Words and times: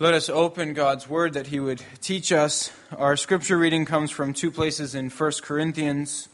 Let 0.00 0.12
us 0.12 0.28
open 0.28 0.74
God's 0.74 1.08
Word 1.08 1.34
that 1.34 1.46
He 1.46 1.60
would 1.60 1.80
teach 2.00 2.32
us. 2.32 2.72
Our 2.98 3.16
scripture 3.16 3.56
reading 3.56 3.84
comes 3.84 4.10
from 4.10 4.34
two 4.34 4.50
places 4.50 4.92
in 4.96 5.08
1 5.08 5.32
Corinthians. 5.40 6.28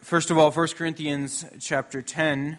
First 0.00 0.30
of 0.30 0.38
all, 0.38 0.52
1 0.52 0.68
Corinthians 0.68 1.44
chapter 1.58 2.00
10. 2.00 2.58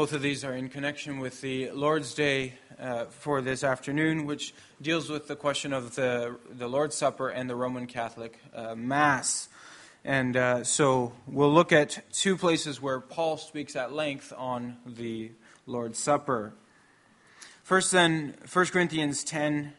Both 0.00 0.14
of 0.14 0.22
these 0.22 0.44
are 0.44 0.54
in 0.54 0.70
connection 0.70 1.18
with 1.18 1.42
the 1.42 1.70
Lord's 1.72 2.14
Day 2.14 2.54
uh, 2.80 3.04
for 3.10 3.42
this 3.42 3.62
afternoon, 3.62 4.24
which 4.24 4.54
deals 4.80 5.10
with 5.10 5.28
the 5.28 5.36
question 5.36 5.74
of 5.74 5.94
the, 5.94 6.38
the 6.50 6.66
Lord's 6.68 6.96
Supper 6.96 7.28
and 7.28 7.50
the 7.50 7.54
Roman 7.54 7.86
Catholic 7.86 8.38
uh, 8.54 8.74
Mass. 8.74 9.50
And 10.02 10.38
uh, 10.38 10.64
so 10.64 11.12
we'll 11.26 11.52
look 11.52 11.70
at 11.70 12.02
two 12.14 12.38
places 12.38 12.80
where 12.80 12.98
Paul 12.98 13.36
speaks 13.36 13.76
at 13.76 13.92
length 13.92 14.32
on 14.34 14.78
the 14.86 15.32
Lord's 15.66 15.98
Supper. 15.98 16.54
First, 17.62 17.92
then, 17.92 18.36
1 18.50 18.66
Corinthians 18.68 19.22
10, 19.22 19.74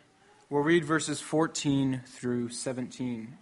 we'll 0.52 0.62
read 0.62 0.86
verses 0.86 1.20
14 1.20 2.04
through 2.06 2.50
17. 2.50 3.40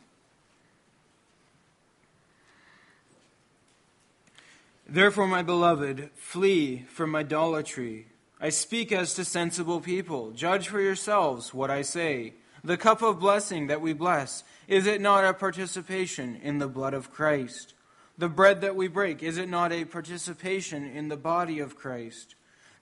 Therefore, 4.91 5.27
my 5.27 5.43
beloved, 5.43 6.09
flee 6.15 6.85
from 6.89 7.15
idolatry. 7.15 8.07
I 8.41 8.49
speak 8.49 8.91
as 8.91 9.13
to 9.13 9.23
sensible 9.23 9.81
people. 9.81 10.31
Judge 10.31 10.67
for 10.67 10.81
yourselves 10.81 11.53
what 11.53 11.69
I 11.69 11.83
say. 11.83 12.33
The 12.63 12.75
cup 12.75 13.03
of 13.03 13.19
blessing 13.19 13.67
that 13.67 13.81
we 13.81 13.93
bless, 13.93 14.43
is 14.67 14.87
it 14.87 14.99
not 14.99 15.23
a 15.23 15.33
participation 15.35 16.39
in 16.41 16.57
the 16.57 16.67
blood 16.67 16.95
of 16.95 17.11
Christ? 17.11 17.75
The 18.17 18.29
bread 18.29 18.61
that 18.61 18.75
we 18.75 18.87
break, 18.87 19.21
is 19.21 19.37
it 19.37 19.47
not 19.47 19.71
a 19.71 19.85
participation 19.85 20.83
in 20.85 21.07
the 21.07 21.17
body 21.17 21.59
of 21.59 21.75
Christ? 21.75 22.33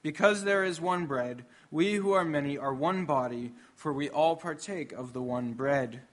Because 0.02 0.46
there 0.46 0.64
is 0.64 0.80
one 0.80 1.08
bread, 1.08 1.44
we 1.72 1.96
who 1.96 2.14
are 2.14 2.24
many 2.24 2.58
are 2.58 2.74
one 2.74 3.04
body, 3.04 3.52
for 3.76 3.92
we 3.92 4.10
all 4.10 4.38
partake 4.38 4.94
of 4.94 5.12
the 5.12 5.22
one 5.22 5.52
bread. 5.52 6.04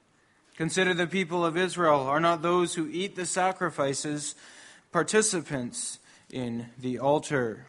Consider 0.57 0.93
the 0.93 1.07
people 1.07 1.45
of 1.45 1.57
Israel. 1.57 2.01
Are 2.01 2.21
not 2.21 2.43
those 2.43 2.75
who 2.75 2.89
eat 2.91 3.15
the 3.15 3.27
sacrifices 3.27 4.35
participants 4.95 5.99
in 6.31 6.67
the 6.79 7.01
altar. 7.01 7.67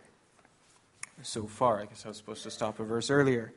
So 1.23 1.47
far, 1.47 1.81
I 1.81 1.85
guess 1.85 2.05
I 2.05 2.09
was 2.09 2.17
supposed 2.17 2.43
to 2.43 2.51
stop 2.51 2.79
a 2.79 2.83
verse 2.83 3.09
earlier. 3.09 3.51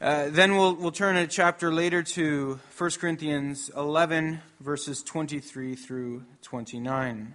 Uh, 0.00 0.30
then 0.30 0.56
we'll, 0.56 0.74
we'll 0.74 0.90
turn 0.90 1.16
a 1.16 1.26
chapter 1.26 1.70
later 1.70 2.02
to 2.02 2.58
1 2.78 2.90
Corinthians 2.92 3.70
11, 3.76 4.40
verses 4.60 5.02
23 5.02 5.74
through 5.74 6.24
29. 6.40 7.34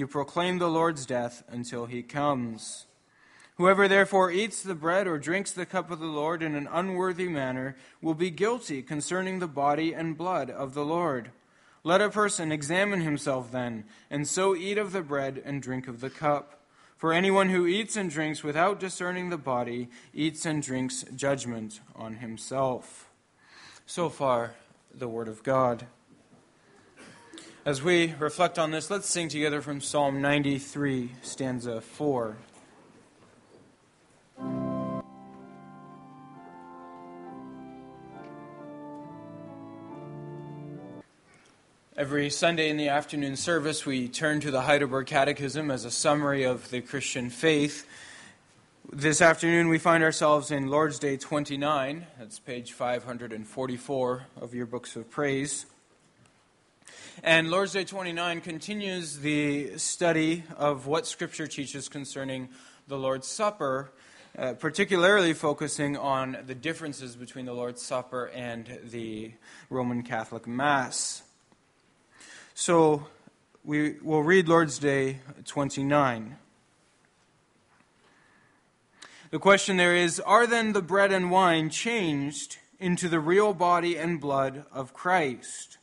you 0.00 0.06
proclaim 0.06 0.58
the 0.58 0.68
Lord's 0.68 1.06
death 1.06 1.44
until 1.48 1.84
he 1.84 2.02
comes. 2.02 2.86
Whoever 3.56 3.86
therefore 3.86 4.32
eats 4.32 4.62
the 4.62 4.74
bread 4.74 5.06
or 5.06 5.18
drinks 5.18 5.52
the 5.52 5.66
cup 5.66 5.90
of 5.90 6.00
the 6.00 6.06
Lord 6.06 6.42
in 6.42 6.54
an 6.54 6.66
unworthy 6.72 7.28
manner 7.28 7.76
will 8.00 8.14
be 8.14 8.30
guilty 8.30 8.80
concerning 8.82 9.38
the 9.38 9.46
body 9.46 9.92
and 9.92 10.16
blood 10.16 10.48
of 10.48 10.72
the 10.72 10.84
Lord. 10.84 11.30
Let 11.84 12.00
a 12.00 12.08
person 12.08 12.50
examine 12.50 13.02
himself 13.02 13.52
then, 13.52 13.84
and 14.10 14.26
so 14.26 14.56
eat 14.56 14.78
of 14.78 14.92
the 14.92 15.02
bread 15.02 15.42
and 15.44 15.62
drink 15.62 15.86
of 15.86 16.00
the 16.00 16.08
cup. 16.08 16.62
For 16.96 17.12
anyone 17.12 17.50
who 17.50 17.66
eats 17.66 17.96
and 17.96 18.10
drinks 18.10 18.42
without 18.42 18.80
discerning 18.80 19.28
the 19.28 19.36
body 19.36 19.90
eats 20.14 20.46
and 20.46 20.62
drinks 20.62 21.04
judgment 21.14 21.80
on 21.94 22.16
himself. 22.16 23.10
So 23.84 24.08
far, 24.08 24.54
the 24.94 25.08
Word 25.08 25.28
of 25.28 25.42
God. 25.42 25.86
As 27.62 27.82
we 27.82 28.14
reflect 28.18 28.58
on 28.58 28.70
this, 28.70 28.90
let's 28.90 29.06
sing 29.06 29.28
together 29.28 29.60
from 29.60 29.82
Psalm 29.82 30.22
93, 30.22 31.10
stanza 31.20 31.82
4. 31.82 32.38
Every 41.98 42.30
Sunday 42.30 42.70
in 42.70 42.78
the 42.78 42.88
afternoon 42.88 43.36
service, 43.36 43.84
we 43.84 44.08
turn 44.08 44.40
to 44.40 44.50
the 44.50 44.62
Heidelberg 44.62 45.06
Catechism 45.06 45.70
as 45.70 45.84
a 45.84 45.90
summary 45.90 46.44
of 46.44 46.70
the 46.70 46.80
Christian 46.80 47.28
faith. 47.28 47.86
This 48.90 49.20
afternoon, 49.20 49.68
we 49.68 49.76
find 49.76 50.02
ourselves 50.02 50.50
in 50.50 50.68
Lord's 50.68 50.98
Day 50.98 51.18
29. 51.18 52.06
That's 52.18 52.38
page 52.38 52.72
544 52.72 54.26
of 54.40 54.54
your 54.54 54.64
books 54.64 54.96
of 54.96 55.10
praise. 55.10 55.66
And 57.22 57.50
Lord's 57.50 57.74
Day 57.74 57.84
29 57.84 58.40
continues 58.40 59.18
the 59.18 59.76
study 59.76 60.42
of 60.56 60.86
what 60.86 61.06
Scripture 61.06 61.46
teaches 61.46 61.86
concerning 61.86 62.48
the 62.88 62.96
Lord's 62.96 63.28
Supper, 63.28 63.92
uh, 64.38 64.54
particularly 64.54 65.34
focusing 65.34 65.98
on 65.98 66.38
the 66.46 66.54
differences 66.54 67.16
between 67.16 67.44
the 67.44 67.52
Lord's 67.52 67.82
Supper 67.82 68.30
and 68.34 68.78
the 68.84 69.32
Roman 69.68 70.02
Catholic 70.02 70.46
Mass. 70.46 71.22
So 72.54 73.06
we 73.64 73.98
will 74.00 74.22
read 74.22 74.48
Lord's 74.48 74.78
Day 74.78 75.18
29. 75.44 76.38
The 79.30 79.38
question 79.38 79.76
there 79.76 79.94
is 79.94 80.20
Are 80.20 80.46
then 80.46 80.72
the 80.72 80.80
bread 80.80 81.12
and 81.12 81.30
wine 81.30 81.68
changed 81.68 82.56
into 82.78 83.10
the 83.10 83.20
real 83.20 83.52
body 83.52 83.98
and 83.98 84.18
blood 84.18 84.64
of 84.72 84.94
Christ? 84.94 85.76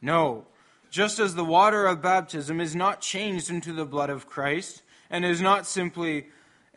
No. 0.00 0.46
Just 0.90 1.18
as 1.18 1.34
the 1.34 1.44
water 1.44 1.86
of 1.86 2.00
baptism 2.00 2.60
is 2.60 2.74
not 2.74 3.00
changed 3.00 3.50
into 3.50 3.72
the 3.72 3.84
blood 3.84 4.10
of 4.10 4.26
Christ 4.26 4.82
and 5.10 5.24
is 5.24 5.40
not 5.40 5.66
simply 5.66 6.26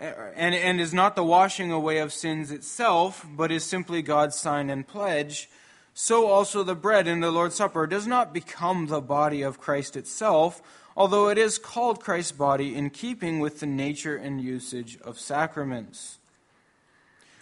and, 0.01 0.55
and 0.55 0.81
is 0.81 0.93
not 0.93 1.15
the 1.15 1.23
washing 1.23 1.71
away 1.71 1.99
of 1.99 2.11
sins 2.11 2.51
itself, 2.51 3.25
but 3.29 3.51
is 3.51 3.63
simply 3.63 4.01
God's 4.01 4.35
sign 4.35 4.69
and 4.69 4.87
pledge, 4.87 5.47
so 5.93 6.27
also 6.27 6.63
the 6.63 6.75
bread 6.75 7.07
in 7.07 7.19
the 7.19 7.31
Lord's 7.31 7.55
Supper 7.55 7.85
does 7.85 8.07
not 8.07 8.33
become 8.33 8.87
the 8.87 9.01
body 9.01 9.43
of 9.43 9.59
Christ 9.59 9.95
itself, 9.95 10.61
although 10.97 11.29
it 11.29 11.37
is 11.37 11.59
called 11.59 12.01
Christ's 12.01 12.31
body 12.31 12.75
in 12.75 12.89
keeping 12.89 13.39
with 13.39 13.59
the 13.59 13.67
nature 13.67 14.15
and 14.15 14.41
usage 14.41 14.97
of 15.01 15.19
sacraments. 15.19 16.17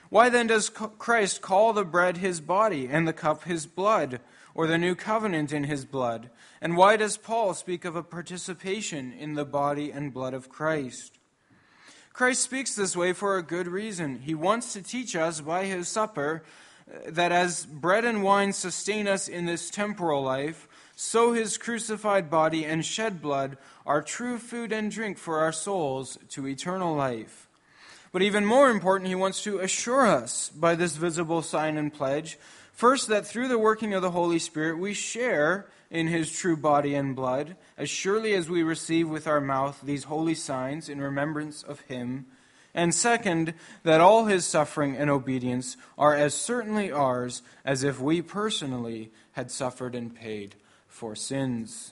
Why 0.09 0.29
then 0.29 0.47
does 0.47 0.69
Christ 0.69 1.41
call 1.41 1.71
the 1.71 1.85
bread 1.85 2.17
his 2.17 2.41
body 2.41 2.87
and 2.87 3.07
the 3.07 3.13
cup 3.13 3.43
his 3.43 3.67
blood? 3.67 4.19
Or 4.53 4.67
the 4.67 4.77
new 4.77 4.95
covenant 4.95 5.53
in 5.53 5.65
his 5.65 5.85
blood? 5.85 6.29
And 6.61 6.75
why 6.75 6.97
does 6.97 7.17
Paul 7.17 7.53
speak 7.53 7.85
of 7.85 7.95
a 7.95 8.03
participation 8.03 9.13
in 9.13 9.35
the 9.35 9.45
body 9.45 9.91
and 9.91 10.13
blood 10.13 10.33
of 10.33 10.49
Christ? 10.49 11.17
Christ 12.13 12.43
speaks 12.43 12.75
this 12.75 12.97
way 12.97 13.13
for 13.13 13.37
a 13.37 13.43
good 13.43 13.67
reason. 13.67 14.19
He 14.19 14.35
wants 14.35 14.73
to 14.73 14.81
teach 14.81 15.15
us 15.15 15.39
by 15.39 15.65
his 15.65 15.87
supper 15.87 16.43
uh, 16.91 17.11
that 17.11 17.31
as 17.31 17.65
bread 17.65 18.03
and 18.03 18.23
wine 18.23 18.51
sustain 18.51 19.07
us 19.07 19.29
in 19.29 19.45
this 19.45 19.69
temporal 19.69 20.21
life, 20.21 20.67
so 20.97 21.31
his 21.31 21.57
crucified 21.57 22.29
body 22.29 22.65
and 22.65 22.85
shed 22.85 23.21
blood 23.21 23.57
are 23.85 24.01
true 24.01 24.37
food 24.37 24.73
and 24.73 24.91
drink 24.91 25.17
for 25.17 25.39
our 25.39 25.53
souls 25.53 26.17
to 26.29 26.45
eternal 26.45 26.93
life. 26.93 27.47
But 28.11 28.21
even 28.21 28.45
more 28.45 28.69
important, 28.69 29.07
he 29.07 29.15
wants 29.15 29.41
to 29.43 29.59
assure 29.59 30.05
us 30.05 30.49
by 30.49 30.75
this 30.75 30.97
visible 30.97 31.41
sign 31.41 31.77
and 31.77 31.93
pledge 31.93 32.37
First, 32.79 33.09
that 33.09 33.27
through 33.27 33.49
the 33.49 33.59
working 33.59 33.93
of 33.93 34.01
the 34.01 34.11
Holy 34.11 34.39
Spirit, 34.39 34.79
we 34.79 34.93
share 34.93 35.67
in 35.91 36.07
his 36.07 36.31
true 36.31 36.55
body 36.55 36.95
and 36.95 37.13
blood, 37.13 37.57
as 37.77 37.89
surely 37.89 38.33
as 38.33 38.49
we 38.49 38.63
receive 38.63 39.09
with 39.09 39.27
our 39.27 39.41
mouth 39.41 39.81
these 39.83 40.05
holy 40.05 40.33
signs 40.33 40.87
in 40.87 41.01
remembrance 41.01 41.61
of 41.61 41.81
him. 41.81 42.27
And 42.73 42.95
second, 42.95 43.53
that 43.83 43.99
all 43.99 44.27
his 44.27 44.45
suffering 44.45 44.95
and 44.95 45.09
obedience 45.09 45.75
are 45.97 46.15
as 46.15 46.33
certainly 46.33 46.89
ours 46.89 47.41
as 47.65 47.83
if 47.83 47.99
we 47.99 48.21
personally 48.21 49.11
had 49.33 49.51
suffered 49.51 49.93
and 49.93 50.15
paid 50.15 50.55
for 50.87 51.17
sins. 51.17 51.91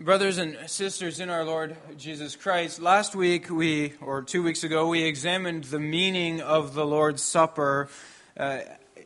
Brothers 0.00 0.38
and 0.38 0.56
sisters 0.66 1.20
in 1.20 1.28
our 1.28 1.44
Lord 1.44 1.76
Jesus 1.98 2.34
Christ, 2.34 2.80
last 2.80 3.14
week 3.14 3.50
we, 3.50 3.92
or 4.00 4.22
two 4.22 4.42
weeks 4.42 4.64
ago, 4.64 4.88
we 4.88 5.02
examined 5.02 5.64
the 5.64 5.78
meaning 5.78 6.40
of 6.40 6.72
the 6.72 6.86
Lord's 6.86 7.22
Supper 7.22 7.90
uh, 8.34 8.60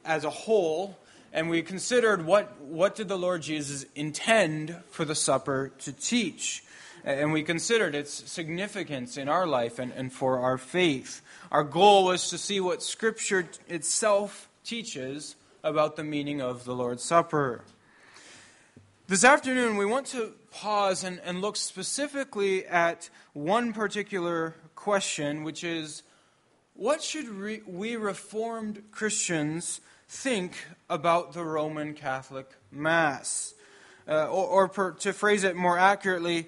as 0.05 0.25
a 0.25 0.31
whole, 0.31 0.97
and 1.33 1.51
we 1.51 1.63
considered 1.63 2.25
what, 2.25 2.61
what 2.61 2.95
did 2.95 3.09
the 3.09 3.19
Lord 3.19 3.43
Jesus 3.43 3.85
intend 3.97 4.77
for 4.89 5.05
the 5.05 5.17
supper 5.17 5.73
to 5.81 5.93
teach. 5.93 6.63
And 7.03 7.33
we 7.33 7.43
considered 7.43 7.97
its 7.97 8.31
significance 8.31 9.17
in 9.17 9.29
our 9.29 9.49
life 9.49 9.81
and, 9.81 9.91
and 9.95 10.13
for 10.13 10.39
our 10.39 10.57
faith. 10.57 11.23
Our 11.51 11.65
goal 11.65 12.05
was 12.05 12.31
to 12.31 12.39
see 12.39 12.61
what 12.61 12.85
Scripture 12.85 13.49
itself 13.69 14.49
teaches 14.63 15.35
about 15.65 15.97
the 15.97 16.05
meaning 16.05 16.41
of 16.41 16.65
the 16.65 16.73
Lord's 16.73 17.03
Supper. 17.03 17.65
This 19.07 19.25
afternoon, 19.25 19.77
we 19.77 19.85
want 19.85 20.07
to 20.07 20.33
pause 20.55 21.03
and, 21.03 21.21
and 21.25 21.41
look 21.41 21.57
specifically 21.57 22.65
at 22.67 23.11
one 23.33 23.73
particular 23.73 24.55
question, 24.77 25.43
which 25.43 25.65
is 25.65 26.03
what 26.75 27.03
should 27.03 27.29
re- 27.29 27.63
we 27.67 27.97
Reformed 27.97 28.83
Christians 28.93 29.81
think 30.09 30.53
about 30.89 31.33
the 31.33 31.45
Roman 31.45 31.93
Catholic 31.93 32.49
Mass? 32.71 33.55
Uh, 34.07 34.27
or, 34.27 34.47
or 34.47 34.69
per, 34.69 34.93
to 34.93 35.13
phrase 35.13 35.45
it 35.45 35.57
more 35.57 35.79
accurately, 35.79 36.47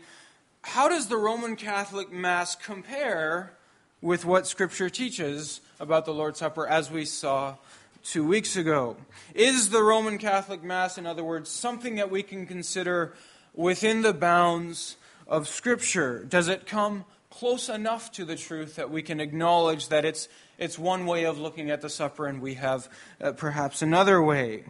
how 0.62 0.88
does 0.88 1.08
the 1.08 1.16
Roman 1.16 1.56
Catholic 1.56 2.12
Mass 2.12 2.54
compare 2.54 3.54
with 4.00 4.24
what 4.24 4.46
Scripture 4.46 4.90
teaches 4.90 5.60
about 5.80 6.04
the 6.04 6.14
Lord's 6.14 6.38
Supper 6.38 6.66
as 6.66 6.90
we 6.90 7.04
saw 7.04 7.56
two 8.04 8.24
weeks 8.24 8.56
ago? 8.56 8.96
Is 9.34 9.70
the 9.70 9.82
Roman 9.82 10.18
Catholic 10.18 10.62
Mass, 10.62 10.96
in 10.96 11.06
other 11.06 11.24
words, 11.24 11.50
something 11.50 11.96
that 11.96 12.10
we 12.10 12.22
can 12.22 12.46
consider 12.46 13.14
within 13.56 14.02
the 14.02 14.14
bounds 14.14 14.96
of 15.26 15.48
Scripture? 15.48 16.24
Does 16.24 16.46
it 16.48 16.66
come 16.66 17.04
close 17.30 17.68
enough 17.68 18.12
to 18.12 18.24
the 18.24 18.36
truth 18.36 18.76
that 18.76 18.90
we 18.90 19.02
can 19.02 19.20
acknowledge 19.20 19.88
that 19.88 20.04
it's, 20.04 20.28
it's 20.58 20.78
one 20.78 21.06
way 21.06 21.24
of 21.24 21.38
looking 21.38 21.70
at 21.70 21.80
the 21.80 21.90
supper 21.90 22.26
and 22.26 22.40
we 22.40 22.54
have 22.54 22.88
uh, 23.20 23.32
perhaps 23.32 23.82
another 23.82 24.22
way? 24.22 24.64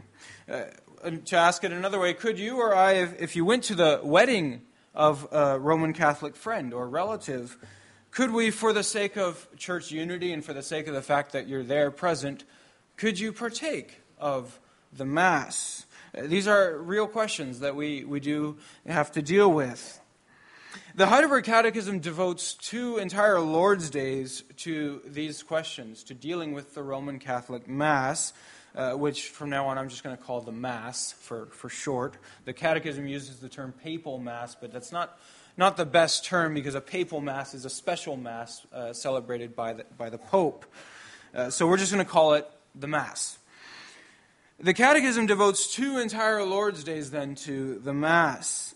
Uh, 0.50 0.64
to 1.26 1.36
ask 1.36 1.62
it 1.62 1.72
another 1.72 2.00
way, 2.00 2.14
could 2.14 2.38
you 2.38 2.56
or 2.56 2.74
I, 2.74 2.92
if, 2.92 3.20
if 3.20 3.36
you 3.36 3.44
went 3.44 3.64
to 3.64 3.74
the 3.74 4.00
wedding 4.02 4.62
of 4.94 5.28
a 5.30 5.58
Roman 5.58 5.92
Catholic 5.92 6.34
friend 6.34 6.72
or 6.72 6.88
relative, 6.88 7.56
could 8.10 8.32
we, 8.32 8.50
for 8.50 8.72
the 8.72 8.82
sake 8.82 9.16
of 9.16 9.46
church 9.56 9.90
unity 9.90 10.32
and 10.32 10.44
for 10.44 10.54
the 10.54 10.62
sake 10.62 10.86
of 10.88 10.94
the 10.94 11.02
fact 11.02 11.32
that 11.32 11.46
you're 11.46 11.62
there 11.62 11.90
present, 11.90 12.44
could 12.96 13.20
you 13.20 13.32
partake 13.32 14.00
of 14.18 14.58
the 14.92 15.04
Mass? 15.04 15.84
These 16.16 16.48
are 16.48 16.78
real 16.78 17.06
questions 17.06 17.60
that 17.60 17.76
we, 17.76 18.02
we 18.04 18.20
do 18.20 18.56
have 18.86 19.12
to 19.12 19.22
deal 19.22 19.52
with. 19.52 20.00
The 20.94 21.06
Heidelberg 21.06 21.44
Catechism 21.44 21.98
devotes 21.98 22.54
two 22.54 22.96
entire 22.96 23.38
Lord's 23.38 23.90
Days 23.90 24.42
to 24.58 25.02
these 25.04 25.42
questions, 25.42 26.02
to 26.04 26.14
dealing 26.14 26.54
with 26.54 26.74
the 26.74 26.82
Roman 26.82 27.18
Catholic 27.18 27.68
Mass, 27.68 28.32
uh, 28.74 28.92
which 28.92 29.28
from 29.28 29.50
now 29.50 29.66
on 29.66 29.76
I'm 29.76 29.90
just 29.90 30.02
going 30.02 30.16
to 30.16 30.22
call 30.22 30.40
the 30.40 30.52
Mass 30.52 31.12
for, 31.12 31.46
for 31.46 31.68
short. 31.68 32.16
The 32.46 32.54
Catechism 32.54 33.06
uses 33.06 33.40
the 33.40 33.50
term 33.50 33.72
papal 33.72 34.18
Mass, 34.18 34.54
but 34.54 34.72
that's 34.72 34.92
not, 34.92 35.18
not 35.58 35.76
the 35.76 35.84
best 35.84 36.24
term 36.24 36.54
because 36.54 36.74
a 36.74 36.80
papal 36.80 37.20
Mass 37.20 37.52
is 37.52 37.66
a 37.66 37.70
special 37.70 38.16
Mass 38.16 38.66
uh, 38.72 38.94
celebrated 38.94 39.54
by 39.54 39.74
the, 39.74 39.84
by 39.98 40.08
the 40.08 40.18
Pope. 40.18 40.64
Uh, 41.34 41.50
so 41.50 41.66
we're 41.66 41.76
just 41.76 41.92
going 41.92 42.02
to 42.02 42.10
call 42.10 42.32
it 42.32 42.48
the 42.74 42.86
Mass. 42.86 43.38
The 44.58 44.72
Catechism 44.72 45.26
devotes 45.26 45.70
two 45.70 45.98
entire 45.98 46.42
Lord's 46.42 46.82
Days 46.82 47.10
then 47.10 47.34
to 47.34 47.78
the 47.78 47.92
Mass. 47.92 48.74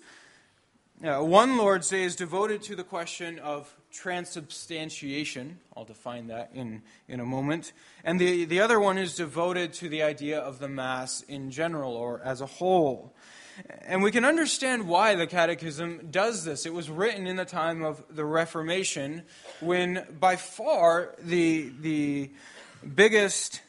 Uh, 1.03 1.21
one 1.21 1.57
Lord's 1.57 1.89
Day 1.89 2.03
is 2.03 2.17
devoted 2.17 2.61
to 2.65 2.77
the 2.77 2.85
question 2.85 3.39
of 3.39 3.75
transubstantiation. 3.91 5.59
I'll 5.75 5.87
define 5.87 6.27
that 6.27 6.51
in, 6.53 6.83
in 7.09 7.19
a 7.19 7.25
moment. 7.25 7.73
And 8.05 8.21
the, 8.21 8.45
the 8.45 8.61
other 8.61 8.79
one 8.79 8.99
is 8.99 9.17
devoted 9.17 9.73
to 9.75 9.89
the 9.89 10.03
idea 10.03 10.39
of 10.39 10.59
the 10.59 10.69
Mass 10.69 11.23
in 11.23 11.51
general 11.51 11.95
or 11.95 12.21
as 12.23 12.43
a 12.43 12.47
whole. 12.47 13.15
And 13.81 14.03
we 14.03 14.11
can 14.13 14.27
understand 14.27 14.87
why 14.87 15.15
the 15.15 15.27
Catechism 15.27 16.09
does 16.11 16.45
this. 16.45 16.67
It 16.67 16.75
was 16.75 16.91
written 16.91 17.27
in 17.27 17.37
the 17.37 17.47
time 17.47 17.83
of 17.83 18.05
the 18.11 18.27
Reformation 18.27 19.23
when, 19.61 20.05
by 20.21 20.37
far, 20.37 21.15
the, 21.23 21.73
the 21.81 22.31
biggest 22.95 23.63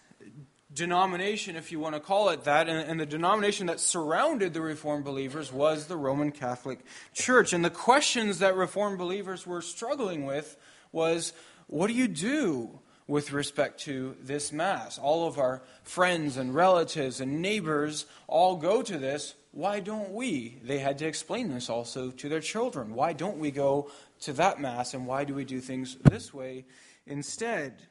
denomination, 0.74 1.56
if 1.56 1.72
you 1.72 1.80
want 1.80 1.96
to 1.96 2.02
call 2.02 2.30
it 2.30 2.44
that, 2.46 2.70
and, 2.70 2.90
and, 2.90 3.00
the 3.00 3.06
denomination 3.06 3.68
that 3.68 3.80
surrounded 3.80 4.54
the 4.54 4.62
Reformed 4.62 5.04
believers 5.04 5.52
was 5.52 5.88
the 5.88 5.98
Roman 5.98 6.32
Catholic 6.32 6.80
Church. 7.14 7.54
And 7.54 7.64
the 7.64 7.70
questions 7.70 8.40
that 8.40 8.56
Reformed 8.56 8.98
believers 8.98 9.46
were 9.46 9.62
struggling 9.62 10.26
with 10.26 10.58
was 10.92 11.34
what 11.68 11.88
do 11.88 11.94
you 11.94 12.08
do 12.08 12.80
with 13.08 13.32
respect 13.32 13.82
to 13.82 14.16
this 14.22 14.52
Mass? 14.52 14.98
All 14.98 15.28
of 15.28 15.38
our 15.38 15.62
friends 15.84 16.38
and 16.38 16.56
relatives 16.56 17.20
and 17.20 17.42
neighbors 17.42 18.06
all 18.28 18.56
go 18.56 18.82
to 18.82 18.98
this. 18.98 19.36
Why 19.52 19.82
don't 19.82 20.12
we? 20.12 20.60
They 20.64 20.80
had 20.80 20.98
to 21.00 21.06
explain 21.06 21.50
this 21.54 21.70
also 21.70 22.12
to 22.12 22.30
their 22.30 22.40
children. 22.40 22.96
Why 22.96 23.12
don't 23.12 23.38
we 23.38 23.52
go 23.52 23.92
to 24.22 24.34
that 24.34 24.62
Mass, 24.62 24.94
and 24.94 25.06
why 25.06 25.26
do 25.26 25.34
we 25.34 25.44
do 25.44 25.60
things 25.60 25.98
this 26.04 26.34
way 26.34 26.66
instead? 27.06 27.82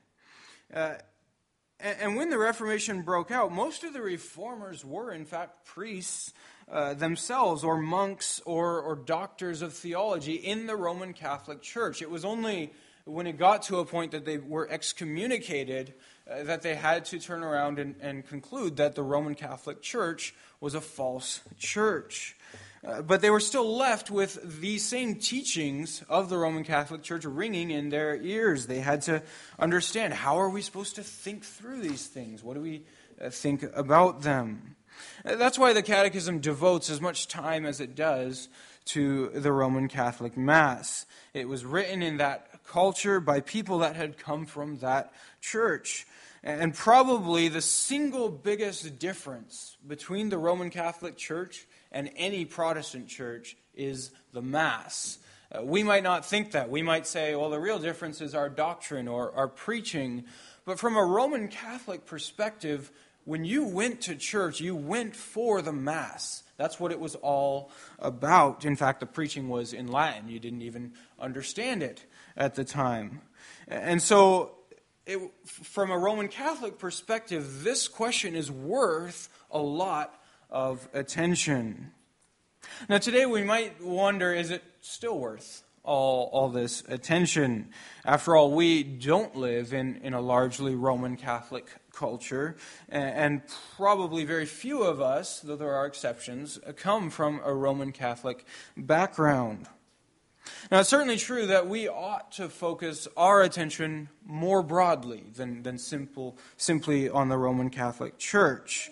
Uh, 0.73 0.95
and 1.83 2.17
when 2.17 2.31
the 2.31 2.39
Reformation 2.39 3.03
broke 3.03 3.31
out, 3.31 3.53
most 3.53 3.85
of 3.85 3.93
the 3.93 4.03
reformers 4.03 4.85
were, 4.85 5.13
in 5.13 5.25
fact, 5.25 5.65
priests 5.65 6.33
uh, 6.71 6.95
themselves, 6.95 7.65
or 7.65 7.77
monks, 7.77 8.41
or, 8.45 8.81
or 8.81 8.95
doctors 8.95 9.63
of 9.63 9.73
theology 9.73 10.35
in 10.35 10.67
the 10.67 10.77
Roman 10.77 11.13
Catholic 11.13 11.63
Church. 11.63 12.01
It 12.01 12.11
was 12.11 12.25
only 12.25 12.73
when 13.05 13.27
it 13.27 13.39
got 13.39 13.63
to 13.63 13.79
a 13.79 13.85
point 13.85 14.13
that 14.13 14.25
they 14.25 14.39
were 14.39 14.69
excommunicated 14.71 15.95
uh, 16.31 16.45
that 16.45 16.63
they 16.63 16.75
had 16.75 17.05
to 17.07 17.19
turn 17.19 17.43
around 17.43 17.79
and, 17.79 17.97
and 18.01 18.27
conclude 18.27 18.77
that 18.77 18.95
the 18.95 19.03
Roman 19.03 19.35
Catholic 19.35 19.83
Church 19.83 20.35
was 20.61 20.75
a 20.75 20.81
false 20.81 21.41
church. 21.59 22.37
Uh, 22.83 23.03
but 23.03 23.21
they 23.21 23.29
were 23.29 23.41
still 23.41 23.77
left 23.77 24.11
with 24.11 24.61
these 24.61 24.87
same 24.87 25.17
teachings 25.17 26.03
of 26.09 26.31
the 26.31 26.39
Roman 26.39 26.65
Catholic 26.65 27.03
Church 27.03 27.27
ringing 27.27 27.71
in 27.71 27.91
their 27.91 28.17
ears. 28.17 28.67
They 28.67 28.81
had 28.81 29.03
to 29.03 29.23
understand 29.59 30.15
how 30.15 30.39
are 30.41 30.49
we 30.49 30.63
supposed 30.63 30.95
to 30.97 31.03
think 31.03 31.45
through 31.45 31.81
these 31.81 32.07
things? 32.07 32.43
What 32.43 32.55
do 32.55 32.61
we 32.61 32.83
uh, 33.21 33.29
think 33.29 33.65
about 33.75 34.23
them? 34.23 34.77
Uh, 35.25 35.37
that's 35.37 35.59
why 35.59 35.75
the 35.75 35.83
Catechism 35.83 36.41
devotes 36.41 36.89
as 36.89 37.03
much 37.03 37.29
time 37.29 37.67
as 37.67 37.81
it 37.81 37.95
does 37.95 38.49
to 38.87 39.29
the 39.29 39.53
Roman 39.53 39.87
Catholic 39.87 40.37
Mass. 40.39 41.05
It 41.35 41.49
was 41.49 41.67
written 41.67 42.03
in 42.03 42.17
that 42.17 42.65
culture 42.65 43.21
by 43.21 43.41
people 43.41 43.81
that 43.81 43.97
had 43.97 44.17
come 44.17 44.47
from 44.47 44.79
that 44.79 45.13
church. 45.43 46.07
And 46.43 46.75
probably 46.75 47.49
the 47.49 47.61
single 47.61 48.31
biggest 48.31 48.99
difference 48.99 49.77
between 49.87 50.31
the 50.31 50.39
Roman 50.39 50.71
Catholic 50.71 51.19
Church 51.19 51.67
and 51.93 52.11
any 52.17 52.45
Protestant 52.45 53.09
church 53.09 53.57
is 53.75 54.11
the 54.33 54.43
Mass. 54.43 55.19
Uh, 55.53 55.63
we 55.63 55.83
might 55.83 56.03
not 56.03 56.25
think 56.25 56.53
that. 56.53 56.71
We 56.71 56.83
might 56.83 57.07
say, 57.07 57.35
well, 57.35 57.51
the 57.51 57.59
real 57.59 57.79
difference 57.79 58.21
is 58.21 58.35
our 58.35 58.49
doctrine 58.49 59.09
or 59.09 59.33
our 59.35 59.49
preaching. 59.49 60.25
But 60.65 60.79
from 60.79 60.97
a 60.97 61.05
Roman 61.05 61.49
Catholic 61.49 62.07
perspective, 62.07 62.91
when 63.25 63.45
you 63.45 63.65
went 63.65 64.03
to 64.03 64.15
church, 64.15 64.61
you 64.61 64.77
went 64.77 65.17
for 65.17 65.63
the 65.63 65.73
Mass. 65.73 66.43
That's 66.57 66.79
what 66.79 66.93
it 66.93 67.01
was 67.01 67.15
all 67.17 67.71
about. 67.99 68.65
In 68.65 68.77
fact, 68.77 69.01
the 69.01 69.07
preaching 69.07 69.49
was 69.49 69.73
in 69.73 69.89
Latin. 69.89 70.29
You 70.29 70.39
didn't 70.39 70.63
even 70.63 70.93
understand 71.19 71.83
it 71.83 72.05
at 72.37 72.55
the 72.55 72.65
time. 72.65 73.23
And 73.67 74.01
so, 74.03 74.57
it, 75.07 75.19
from 75.45 75.91
a 75.91 75.99
Roman 75.99 76.29
Catholic 76.29 76.79
perspective, 76.79 77.65
this 77.65 77.89
question 77.89 78.35
is 78.37 78.51
worth 78.51 79.29
a 79.51 79.59
lot 79.59 80.20
of 80.51 80.89
attention. 80.93 81.93
Now, 82.89 82.99
today 82.99 83.27
we 83.27 83.43
might 83.43 83.83
wonder 83.83 84.33
is 84.33 84.51
it 84.51 84.63
still 84.81 85.19
worth 85.19 85.63
all, 85.83 86.29
all 86.33 86.49
this 86.49 86.83
attention? 86.89 87.71
After 88.05 88.37
all, 88.37 88.51
we 88.53 88.83
don't 88.83 89.35
live 89.37 89.73
in, 89.73 89.97
in 90.03 90.15
a 90.15 90.21
largely 90.21 90.75
Roman 90.75 91.17
Catholic 91.17 91.67
culture, 91.93 92.57
and, 92.89 93.43
probably 93.77 94.25
very 94.25 94.47
few 94.47 94.83
of 94.83 95.01
us, 95.01 95.41
though 95.41 95.57
there 95.57 95.75
are 95.75 95.87
exceptions, 95.87 96.59
come 96.77 97.11
from 97.11 97.41
a 97.45 97.53
Roman 97.53 97.93
Catholic 97.93 98.45
background. 98.77 99.67
Now, 100.71 100.81
it's 100.81 100.89
certainly 100.89 101.17
true 101.17 101.47
that 101.47 101.69
we 101.69 101.89
ought 101.89 102.33
to 102.33 102.49
focus 102.49 103.09
our 103.17 103.43
attention 103.43 104.09
more 104.25 104.63
broadly 104.63 105.25
than, 105.35 105.63
than 105.63 105.79
simple, 105.79 106.39
simply 106.57 107.09
on 107.09 107.29
the 107.29 107.37
Roman 107.37 107.71
Catholic 107.71 108.19
Church. 108.19 108.91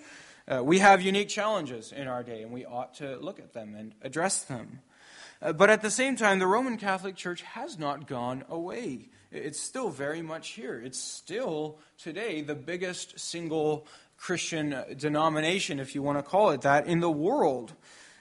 Uh, 0.48 0.64
we 0.64 0.78
have 0.78 1.02
unique 1.02 1.28
challenges 1.28 1.92
in 1.92 2.08
our 2.08 2.22
day, 2.22 2.42
and 2.42 2.50
we 2.50 2.64
ought 2.64 2.94
to 2.94 3.16
look 3.18 3.38
at 3.38 3.52
them 3.52 3.74
and 3.74 3.94
address 4.00 4.44
them. 4.44 4.80
Uh, 5.42 5.52
but 5.52 5.68
at 5.68 5.82
the 5.82 5.90
same 5.90 6.16
time, 6.16 6.38
the 6.38 6.46
Roman 6.46 6.78
Catholic 6.78 7.16
Church 7.16 7.42
has 7.42 7.78
not 7.78 8.06
gone 8.06 8.44
away. 8.48 9.10
It's 9.30 9.60
still 9.60 9.90
very 9.90 10.22
much 10.22 10.50
here. 10.50 10.80
It's 10.82 10.98
still 10.98 11.78
today 11.98 12.40
the 12.40 12.54
biggest 12.54 13.20
single 13.20 13.86
Christian 14.16 14.74
denomination, 14.96 15.78
if 15.78 15.94
you 15.94 16.02
want 16.02 16.18
to 16.18 16.22
call 16.22 16.50
it 16.50 16.62
that, 16.62 16.86
in 16.86 17.00
the 17.00 17.10
world. 17.10 17.74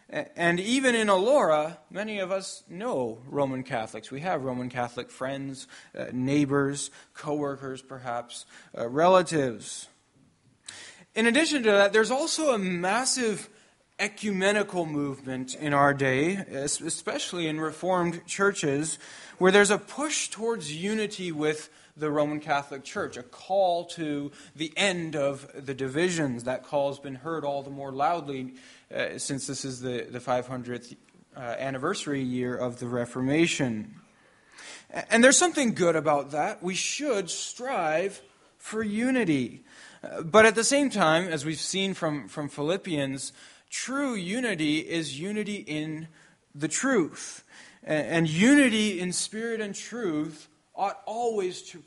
And 0.10 0.60
even 0.60 0.96
in 0.96 1.08
Elora, 1.08 1.78
many 1.90 2.20
of 2.20 2.32
us 2.32 2.64
know 2.70 3.20
Roman 3.28 3.64
Catholics. 3.64 4.12
We 4.12 4.22
have 4.22 4.44
Roman 4.44 4.70
Catholic 4.70 5.10
friends, 5.10 5.68
uh, 5.98 6.08
neighbors, 6.14 6.92
coworkers, 7.14 7.82
perhaps, 7.82 8.46
uh, 8.78 8.88
relatives. 8.88 9.88
In 11.18 11.26
addition 11.26 11.64
to 11.64 11.72
that, 11.72 11.94
there's 11.94 12.12
also 12.12 12.54
a 12.54 12.60
massive 12.60 13.50
ecumenical 13.98 14.86
movement 14.86 15.56
in 15.56 15.74
our 15.74 15.92
day, 15.92 16.36
especially 16.36 17.48
in 17.48 17.60
Reformed 17.60 18.24
churches, 18.28 19.00
where 19.40 19.52
there's 19.52 19.72
a 19.72 19.80
push 19.80 20.28
towards 20.28 20.72
unity 20.72 21.32
with 21.32 21.72
the 21.98 22.12
Roman 22.12 22.40
Catholic 22.40 22.84
Church, 22.84 23.18
a 23.18 23.24
call 23.24 23.86
to 23.86 24.32
the 24.56 24.72
end 24.78 25.16
of 25.16 25.50
the 25.56 25.74
divisions. 25.74 26.44
That 26.44 26.64
call 26.64 26.90
has 26.90 27.00
been 27.00 27.16
heard 27.16 27.44
all 27.44 27.64
the 27.64 27.72
more 27.72 27.92
loudly 27.92 28.54
uh, 28.96 29.18
since 29.18 29.48
this 29.48 29.66
is 29.66 29.82
the, 29.82 30.06
the 30.12 30.20
500th 30.20 30.96
uh, 31.36 31.40
anniversary 31.40 32.22
year 32.22 32.56
of 32.56 32.78
the 32.78 32.86
Reformation. 32.86 33.96
And 35.10 35.24
there's 35.24 35.40
something 35.40 35.74
good 35.74 35.96
about 35.96 36.30
that. 36.30 36.62
We 36.62 36.76
should 36.76 37.32
strive 37.32 38.22
for 38.60 38.84
unity. 38.84 39.64
But 40.24 40.46
at 40.46 40.56
the 40.56 40.64
same 40.64 40.90
time, 40.90 41.28
as 41.28 41.46
we've 41.46 41.60
seen 41.60 41.94
from, 41.94 42.28
from 42.28 42.50
Philippians, 42.50 43.34
true 43.70 44.16
unity 44.16 44.80
is 44.80 45.20
unity 45.20 45.58
in 45.58 46.08
the 46.54 46.68
truth. 46.68 47.44
And, 47.84 48.08
and 48.08 48.30
unity 48.30 49.00
in 49.00 49.12
spirit 49.12 49.62
and 49.62 49.74
truth 49.74 50.48
ought 50.76 51.02
always 51.06 51.64
to, 51.64 51.84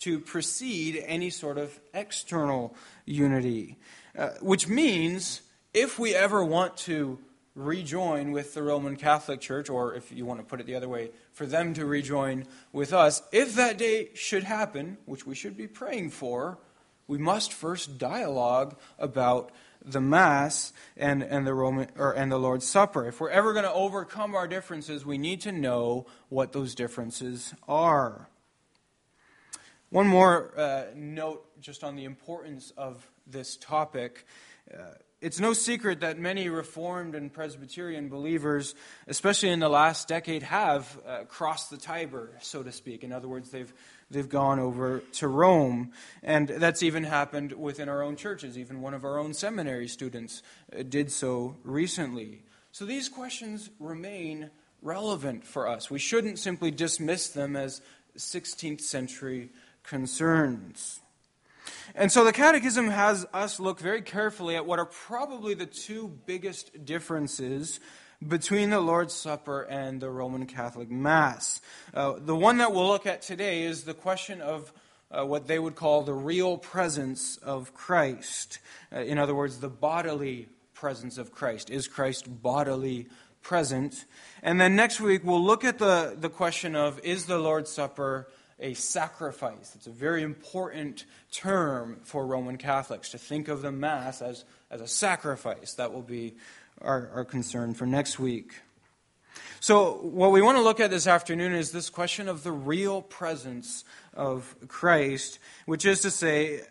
to 0.00 0.20
precede 0.20 1.02
any 1.06 1.30
sort 1.30 1.58
of 1.58 1.78
external 1.92 2.74
unity, 3.04 3.76
uh, 4.18 4.30
which 4.40 4.66
means 4.66 5.42
if 5.74 5.98
we 5.98 6.14
ever 6.14 6.42
want 6.42 6.76
to 6.78 7.18
rejoin 7.54 8.32
with 8.32 8.54
the 8.54 8.62
Roman 8.62 8.96
Catholic 8.96 9.40
Church, 9.40 9.68
or 9.68 9.94
if 9.94 10.10
you 10.10 10.24
want 10.24 10.40
to 10.40 10.46
put 10.46 10.60
it 10.60 10.66
the 10.66 10.74
other 10.74 10.88
way, 10.88 11.10
for 11.32 11.44
them 11.44 11.74
to 11.74 11.84
rejoin 11.84 12.46
with 12.72 12.92
us, 12.92 13.22
if 13.32 13.54
that 13.56 13.76
day 13.76 14.08
should 14.14 14.44
happen, 14.44 14.96
which 15.04 15.26
we 15.26 15.34
should 15.34 15.56
be 15.56 15.66
praying 15.66 16.10
for, 16.10 16.58
we 17.10 17.18
must 17.18 17.52
first 17.52 17.98
dialogue 17.98 18.76
about 18.96 19.50
the 19.84 20.00
Mass 20.00 20.72
and, 20.96 21.24
and, 21.24 21.44
the 21.44 21.52
Roman, 21.52 21.88
or, 21.98 22.12
and 22.12 22.30
the 22.30 22.38
Lord's 22.38 22.68
Supper. 22.68 23.08
If 23.08 23.20
we're 23.20 23.30
ever 23.30 23.52
going 23.52 23.64
to 23.64 23.72
overcome 23.72 24.36
our 24.36 24.46
differences, 24.46 25.04
we 25.04 25.18
need 25.18 25.40
to 25.40 25.50
know 25.50 26.06
what 26.28 26.52
those 26.52 26.76
differences 26.76 27.52
are. 27.66 28.28
One 29.88 30.06
more 30.06 30.52
uh, 30.56 30.84
note 30.94 31.44
just 31.60 31.82
on 31.82 31.96
the 31.96 32.04
importance 32.04 32.72
of 32.76 33.04
this 33.26 33.56
topic. 33.56 34.24
Uh, 34.72 34.92
it's 35.20 35.40
no 35.40 35.52
secret 35.52 36.00
that 36.00 36.16
many 36.16 36.48
Reformed 36.48 37.16
and 37.16 37.32
Presbyterian 37.32 38.08
believers, 38.08 38.76
especially 39.08 39.50
in 39.50 39.58
the 39.58 39.68
last 39.68 40.06
decade, 40.06 40.44
have 40.44 40.98
uh, 41.06 41.24
crossed 41.24 41.70
the 41.70 41.76
Tiber, 41.76 42.30
so 42.40 42.62
to 42.62 42.70
speak. 42.70 43.02
In 43.02 43.12
other 43.12 43.28
words, 43.28 43.50
they've, 43.50 43.72
they've 44.10 44.28
gone 44.28 44.58
over 44.58 45.00
to 45.12 45.28
Rome. 45.28 45.92
And 46.22 46.48
that's 46.48 46.82
even 46.82 47.04
happened 47.04 47.52
within 47.52 47.88
our 47.88 48.02
own 48.02 48.16
churches. 48.16 48.58
Even 48.58 48.80
one 48.80 48.94
of 48.94 49.04
our 49.04 49.18
own 49.18 49.34
seminary 49.34 49.88
students 49.88 50.42
uh, 50.76 50.82
did 50.82 51.10
so 51.12 51.56
recently. 51.62 52.42
So 52.72 52.84
these 52.84 53.08
questions 53.08 53.70
remain 53.78 54.50
relevant 54.82 55.46
for 55.46 55.68
us. 55.68 55.90
We 55.90 55.98
shouldn't 55.98 56.38
simply 56.38 56.70
dismiss 56.70 57.28
them 57.28 57.56
as 57.56 57.82
16th 58.16 58.80
century 58.80 59.50
concerns. 59.82 61.00
And 61.94 62.10
so 62.10 62.24
the 62.24 62.32
Catechism 62.32 62.88
has 62.88 63.26
us 63.32 63.60
look 63.60 63.80
very 63.80 64.02
carefully 64.02 64.56
at 64.56 64.66
what 64.66 64.78
are 64.78 64.86
probably 64.86 65.54
the 65.54 65.66
two 65.66 66.08
biggest 66.26 66.84
differences 66.84 67.80
between 68.26 68.70
the 68.70 68.80
Lord's 68.80 69.14
Supper 69.14 69.62
and 69.62 70.00
the 70.00 70.10
Roman 70.10 70.46
Catholic 70.46 70.90
Mass. 70.90 71.60
Uh, 71.94 72.14
the 72.18 72.36
one 72.36 72.58
that 72.58 72.72
we'll 72.72 72.86
look 72.86 73.06
at 73.06 73.22
today 73.22 73.62
is 73.62 73.84
the 73.84 73.94
question 73.94 74.40
of 74.40 74.72
uh, 75.10 75.24
what 75.24 75.46
they 75.46 75.58
would 75.58 75.74
call 75.74 76.02
the 76.02 76.14
real 76.14 76.58
presence 76.58 77.38
of 77.38 77.74
Christ. 77.74 78.58
Uh, 78.92 79.00
in 79.00 79.18
other 79.18 79.34
words, 79.34 79.58
the 79.58 79.68
bodily 79.68 80.48
presence 80.74 81.18
of 81.18 81.32
Christ. 81.32 81.70
Is 81.70 81.88
Christ 81.88 82.42
bodily 82.42 83.08
present? 83.42 84.04
And 84.42 84.60
then 84.60 84.76
next 84.76 85.00
week, 85.00 85.22
we'll 85.24 85.42
look 85.42 85.64
at 85.64 85.78
the, 85.78 86.16
the 86.18 86.28
question 86.28 86.76
of 86.76 87.00
is 87.02 87.26
the 87.26 87.38
Lord's 87.38 87.70
Supper 87.70 88.28
a 88.60 88.74
sacrifice. 88.74 89.72
It's 89.74 89.86
a 89.86 89.90
very 89.90 90.22
important 90.22 91.06
term 91.32 91.98
for 92.04 92.26
Roman 92.26 92.58
Catholics 92.58 93.10
to 93.10 93.18
think 93.18 93.48
of 93.48 93.62
the 93.62 93.72
Mass 93.72 94.20
as, 94.20 94.44
as 94.70 94.80
a 94.80 94.86
sacrifice. 94.86 95.74
That 95.74 95.92
will 95.92 96.02
be 96.02 96.34
our, 96.80 97.10
our 97.14 97.24
concern 97.24 97.74
for 97.74 97.86
next 97.86 98.18
week. 98.18 98.54
So, 99.60 99.92
what 100.02 100.32
we 100.32 100.40
want 100.40 100.56
to 100.56 100.62
look 100.62 100.80
at 100.80 100.90
this 100.90 101.06
afternoon 101.06 101.52
is 101.52 101.70
this 101.70 101.90
question 101.90 102.28
of 102.28 102.42
the 102.42 102.52
real 102.52 103.02
presence 103.02 103.84
of 104.14 104.56
Christ, 104.68 105.38
which 105.66 105.84
is 105.84 106.00
to 106.00 106.10
say, 106.10 106.62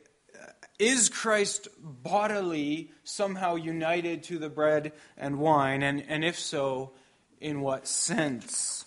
is 0.80 1.10
Christ 1.10 1.68
bodily 1.84 2.92
somehow 3.04 3.56
united 3.56 4.24
to 4.24 4.40
the 4.40 4.50
bread 4.50 4.94
and 5.18 5.38
wine? 5.38 5.84
And, 5.84 6.04
and 6.08 6.24
if 6.24 6.40
so, 6.40 6.94
in 7.42 7.60
what 7.60 7.86
sense? 7.86 8.86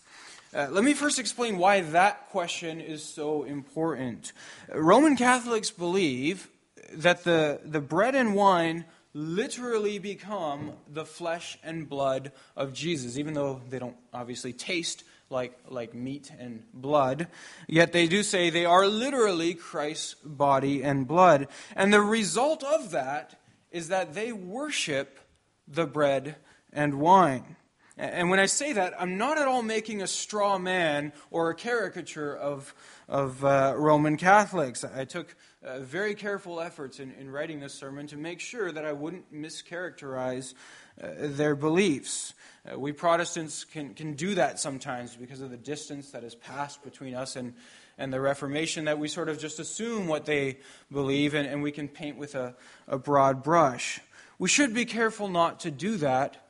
Uh, 0.54 0.68
let 0.70 0.84
me 0.84 0.94
first 0.94 1.18
explain 1.18 1.58
why 1.58 1.82
that 1.82 2.30
question 2.30 2.80
is 2.80 3.04
so 3.04 3.44
important. 3.44 4.32
Roman 4.74 5.16
Catholics 5.16 5.70
believe 5.70 6.48
that 6.94 7.24
the, 7.24 7.60
the 7.62 7.80
bread 7.80 8.14
and 8.14 8.34
wine 8.34 8.86
literally 9.14 9.98
become 9.98 10.72
the 10.88 11.04
flesh 11.04 11.58
and 11.62 11.88
blood 11.88 12.32
of 12.56 12.72
Jesus, 12.72 13.18
even 13.18 13.34
though 13.34 13.60
they 13.68 13.78
don't 13.78 13.96
obviously 14.12 14.52
taste 14.52 15.04
like, 15.28 15.58
like 15.68 15.94
meat 15.94 16.30
and 16.38 16.62
blood. 16.72 17.28
Yet 17.66 17.92
they 17.92 18.06
do 18.06 18.22
say 18.22 18.50
they 18.50 18.64
are 18.64 18.86
literally 18.86 19.54
Christ's 19.54 20.14
body 20.24 20.82
and 20.82 21.06
blood. 21.06 21.48
And 21.74 21.92
the 21.92 22.00
result 22.00 22.62
of 22.62 22.90
that 22.92 23.40
is 23.70 23.88
that 23.88 24.14
they 24.14 24.32
worship 24.32 25.18
the 25.66 25.86
bread 25.86 26.36
and 26.72 26.94
wine. 26.94 27.56
And 27.98 28.30
when 28.30 28.40
I 28.40 28.46
say 28.46 28.72
that, 28.72 28.94
I'm 28.98 29.18
not 29.18 29.38
at 29.38 29.46
all 29.46 29.62
making 29.62 30.00
a 30.00 30.06
straw 30.06 30.58
man 30.58 31.12
or 31.30 31.50
a 31.50 31.54
caricature 31.54 32.34
of, 32.34 32.74
of 33.08 33.44
uh, 33.44 33.74
Roman 33.76 34.16
Catholics. 34.16 34.82
I 34.82 35.04
took 35.04 35.36
uh, 35.64 35.80
very 35.80 36.14
careful 36.14 36.60
efforts 36.60 37.00
in, 37.00 37.12
in 37.12 37.30
writing 37.30 37.60
this 37.60 37.74
sermon 37.74 38.06
to 38.08 38.16
make 38.16 38.40
sure 38.40 38.70
that 38.72 38.84
I 38.84 38.92
wouldn't 38.92 39.32
mischaracterize 39.32 40.54
uh, 41.02 41.08
their 41.18 41.54
beliefs. 41.54 42.34
Uh, 42.70 42.78
we 42.78 42.92
Protestants 42.92 43.64
can, 43.64 43.94
can 43.94 44.14
do 44.14 44.34
that 44.34 44.60
sometimes 44.60 45.16
because 45.16 45.40
of 45.40 45.50
the 45.50 45.56
distance 45.56 46.10
that 46.10 46.22
has 46.22 46.34
passed 46.34 46.82
between 46.82 47.14
us 47.14 47.36
and, 47.36 47.54
and 47.98 48.12
the 48.12 48.20
Reformation, 48.20 48.84
that 48.86 48.98
we 48.98 49.08
sort 49.08 49.28
of 49.28 49.38
just 49.38 49.58
assume 49.58 50.06
what 50.06 50.26
they 50.26 50.58
believe 50.90 51.34
and, 51.34 51.48
and 51.48 51.62
we 51.62 51.72
can 51.72 51.88
paint 51.88 52.16
with 52.16 52.34
a, 52.34 52.54
a 52.86 52.98
broad 52.98 53.42
brush. 53.42 54.00
We 54.38 54.48
should 54.48 54.74
be 54.74 54.84
careful 54.84 55.28
not 55.28 55.60
to 55.60 55.70
do 55.70 55.96
that 55.98 56.42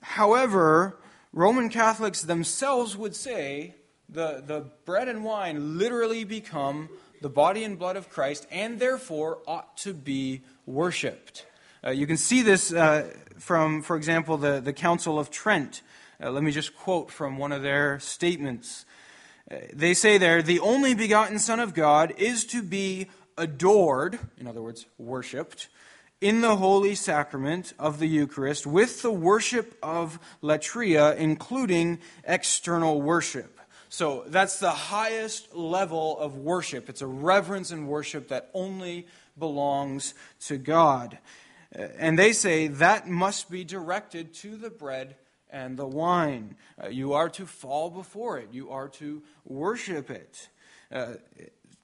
However, 0.00 0.98
Roman 1.32 1.68
Catholics 1.68 2.22
themselves 2.22 2.96
would 2.96 3.14
say 3.14 3.74
the, 4.08 4.42
the 4.44 4.70
bread 4.84 5.08
and 5.08 5.24
wine 5.24 5.78
literally 5.78 6.24
become 6.24 6.88
the 7.20 7.28
body 7.28 7.64
and 7.64 7.78
blood 7.78 7.96
of 7.96 8.08
Christ 8.08 8.46
and 8.50 8.78
therefore 8.78 9.38
ought 9.46 9.76
to 9.78 9.92
be 9.92 10.42
worshiped. 10.66 11.46
Uh, 11.84 11.90
you 11.90 12.06
can 12.06 12.16
see 12.16 12.42
this 12.42 12.72
uh, 12.72 13.10
from, 13.38 13.82
for 13.82 13.96
example, 13.96 14.36
the, 14.36 14.60
the 14.60 14.72
Council 14.72 15.18
of 15.18 15.30
Trent. 15.30 15.82
Uh, 16.22 16.30
let 16.30 16.42
me 16.42 16.50
just 16.50 16.76
quote 16.76 17.10
from 17.10 17.38
one 17.38 17.52
of 17.52 17.62
their 17.62 17.98
statements. 18.00 18.84
Uh, 19.50 19.56
they 19.72 19.94
say 19.94 20.18
there, 20.18 20.42
the 20.42 20.60
only 20.60 20.94
begotten 20.94 21.38
Son 21.38 21.60
of 21.60 21.74
God 21.74 22.12
is 22.18 22.44
to 22.46 22.62
be 22.62 23.08
adored, 23.38 24.18
in 24.38 24.46
other 24.46 24.62
words, 24.62 24.86
worshiped, 24.98 25.68
in 26.20 26.42
the 26.42 26.56
holy 26.56 26.94
sacrament 26.94 27.72
of 27.78 27.98
the 27.98 28.06
Eucharist 28.06 28.66
with 28.66 29.00
the 29.00 29.10
worship 29.10 29.78
of 29.82 30.18
latria, 30.42 31.16
including 31.16 31.98
external 32.24 33.00
worship. 33.00 33.59
So 33.92 34.22
that's 34.28 34.60
the 34.60 34.70
highest 34.70 35.52
level 35.52 36.16
of 36.20 36.36
worship. 36.36 36.88
It's 36.88 37.02
a 37.02 37.08
reverence 37.08 37.72
and 37.72 37.88
worship 37.88 38.28
that 38.28 38.48
only 38.54 39.08
belongs 39.36 40.14
to 40.46 40.58
God. 40.58 41.18
And 41.72 42.16
they 42.16 42.32
say 42.32 42.68
that 42.68 43.08
must 43.08 43.50
be 43.50 43.64
directed 43.64 44.32
to 44.34 44.56
the 44.56 44.70
bread 44.70 45.16
and 45.50 45.76
the 45.76 45.88
wine. 45.88 46.54
Uh, 46.82 46.88
you 46.88 47.14
are 47.14 47.28
to 47.30 47.44
fall 47.46 47.90
before 47.90 48.38
it, 48.38 48.50
you 48.52 48.70
are 48.70 48.88
to 48.88 49.24
worship 49.44 50.08
it. 50.08 50.48
Uh, 50.92 51.14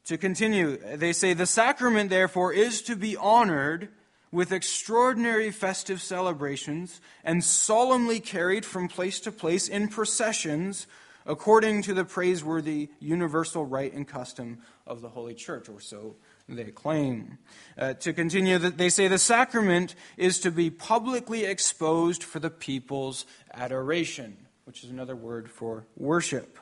to 0.04 0.16
continue, 0.16 0.76
they 0.76 1.12
say 1.12 1.32
the 1.32 1.44
sacrament, 1.44 2.10
therefore, 2.10 2.52
is 2.52 2.82
to 2.82 2.94
be 2.94 3.16
honored 3.16 3.88
with 4.30 4.52
extraordinary 4.52 5.50
festive 5.50 6.00
celebrations 6.00 7.00
and 7.24 7.42
solemnly 7.42 8.20
carried 8.20 8.64
from 8.64 8.86
place 8.86 9.18
to 9.18 9.32
place 9.32 9.66
in 9.66 9.88
processions 9.88 10.86
according 11.26 11.82
to 11.82 11.94
the 11.94 12.04
praiseworthy 12.04 12.88
universal 13.00 13.64
rite 13.64 13.92
and 13.92 14.06
custom 14.06 14.58
of 14.86 15.00
the 15.00 15.08
Holy 15.08 15.34
Church, 15.34 15.68
or 15.68 15.80
so 15.80 16.16
they 16.48 16.64
claim. 16.64 17.38
Uh, 17.76 17.94
to 17.94 18.12
continue, 18.12 18.58
they 18.58 18.88
say 18.88 19.08
the 19.08 19.18
sacrament 19.18 19.94
is 20.16 20.38
to 20.40 20.50
be 20.50 20.70
publicly 20.70 21.44
exposed 21.44 22.22
for 22.22 22.38
the 22.38 22.50
people's 22.50 23.26
adoration, 23.52 24.36
which 24.64 24.84
is 24.84 24.90
another 24.90 25.16
word 25.16 25.50
for 25.50 25.84
worship. 25.96 26.58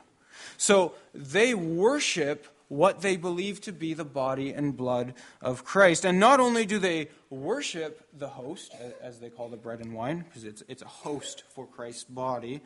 So 0.57 0.93
they 1.13 1.53
worship 1.53 2.47
what 2.67 3.01
they 3.01 3.15
believe 3.15 3.61
to 3.61 3.71
be 3.71 3.93
the 3.93 4.05
body 4.05 4.51
and 4.51 4.75
blood 4.75 5.13
of 5.41 5.63
Christ. 5.63 6.03
And 6.03 6.19
not 6.19 6.39
only 6.39 6.65
do 6.65 6.79
they 6.79 7.09
worship 7.29 8.07
the 8.17 8.27
host, 8.27 8.73
as 9.01 9.19
they 9.19 9.29
call 9.29 9.49
the 9.49 9.57
bread 9.57 9.81
and 9.81 9.93
wine, 9.93 10.25
because 10.27 10.43
it's, 10.43 10.63
it's 10.67 10.81
a 10.81 10.87
host 10.87 11.43
for 11.53 11.67
Christ's 11.67 12.05
body, 12.05 12.61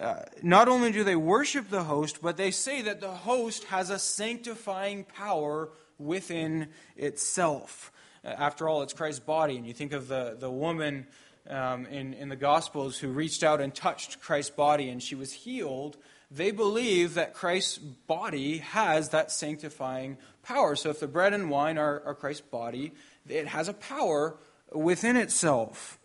uh, 0.00 0.22
not 0.42 0.68
only 0.68 0.90
do 0.90 1.04
they 1.04 1.16
worship 1.16 1.68
the 1.68 1.84
host, 1.84 2.22
but 2.22 2.36
they 2.36 2.50
say 2.50 2.82
that 2.82 3.00
the 3.00 3.10
host 3.10 3.64
has 3.64 3.90
a 3.90 3.98
sanctifying 3.98 5.04
power 5.04 5.68
within 5.98 6.68
itself. 6.96 7.92
Uh, 8.24 8.28
after 8.28 8.68
all, 8.68 8.82
it's 8.82 8.94
Christ's 8.94 9.20
body. 9.20 9.56
And 9.56 9.66
you 9.66 9.74
think 9.74 9.92
of 9.92 10.08
the, 10.08 10.36
the 10.38 10.50
woman 10.50 11.06
um, 11.48 11.86
in, 11.86 12.14
in 12.14 12.28
the 12.28 12.36
Gospels 12.36 12.98
who 12.98 13.08
reached 13.08 13.42
out 13.42 13.60
and 13.60 13.74
touched 13.74 14.20
Christ's 14.20 14.54
body 14.54 14.88
and 14.88 15.02
she 15.02 15.14
was 15.14 15.32
healed. 15.32 15.96
They 16.30 16.50
believe 16.50 17.14
that 17.14 17.34
Christ's 17.34 17.78
body 17.78 18.58
has 18.58 19.10
that 19.10 19.30
sanctifying 19.30 20.16
power. 20.42 20.74
So 20.76 20.88
if 20.90 21.00
the 21.00 21.08
bread 21.08 21.34
and 21.34 21.50
wine 21.50 21.76
are, 21.76 22.02
are 22.06 22.14
Christ's 22.14 22.42
body, 22.42 22.92
it 23.28 23.46
has 23.48 23.68
a 23.68 23.74
power 23.74 24.36
within 24.72 25.16
itself. 25.16 25.98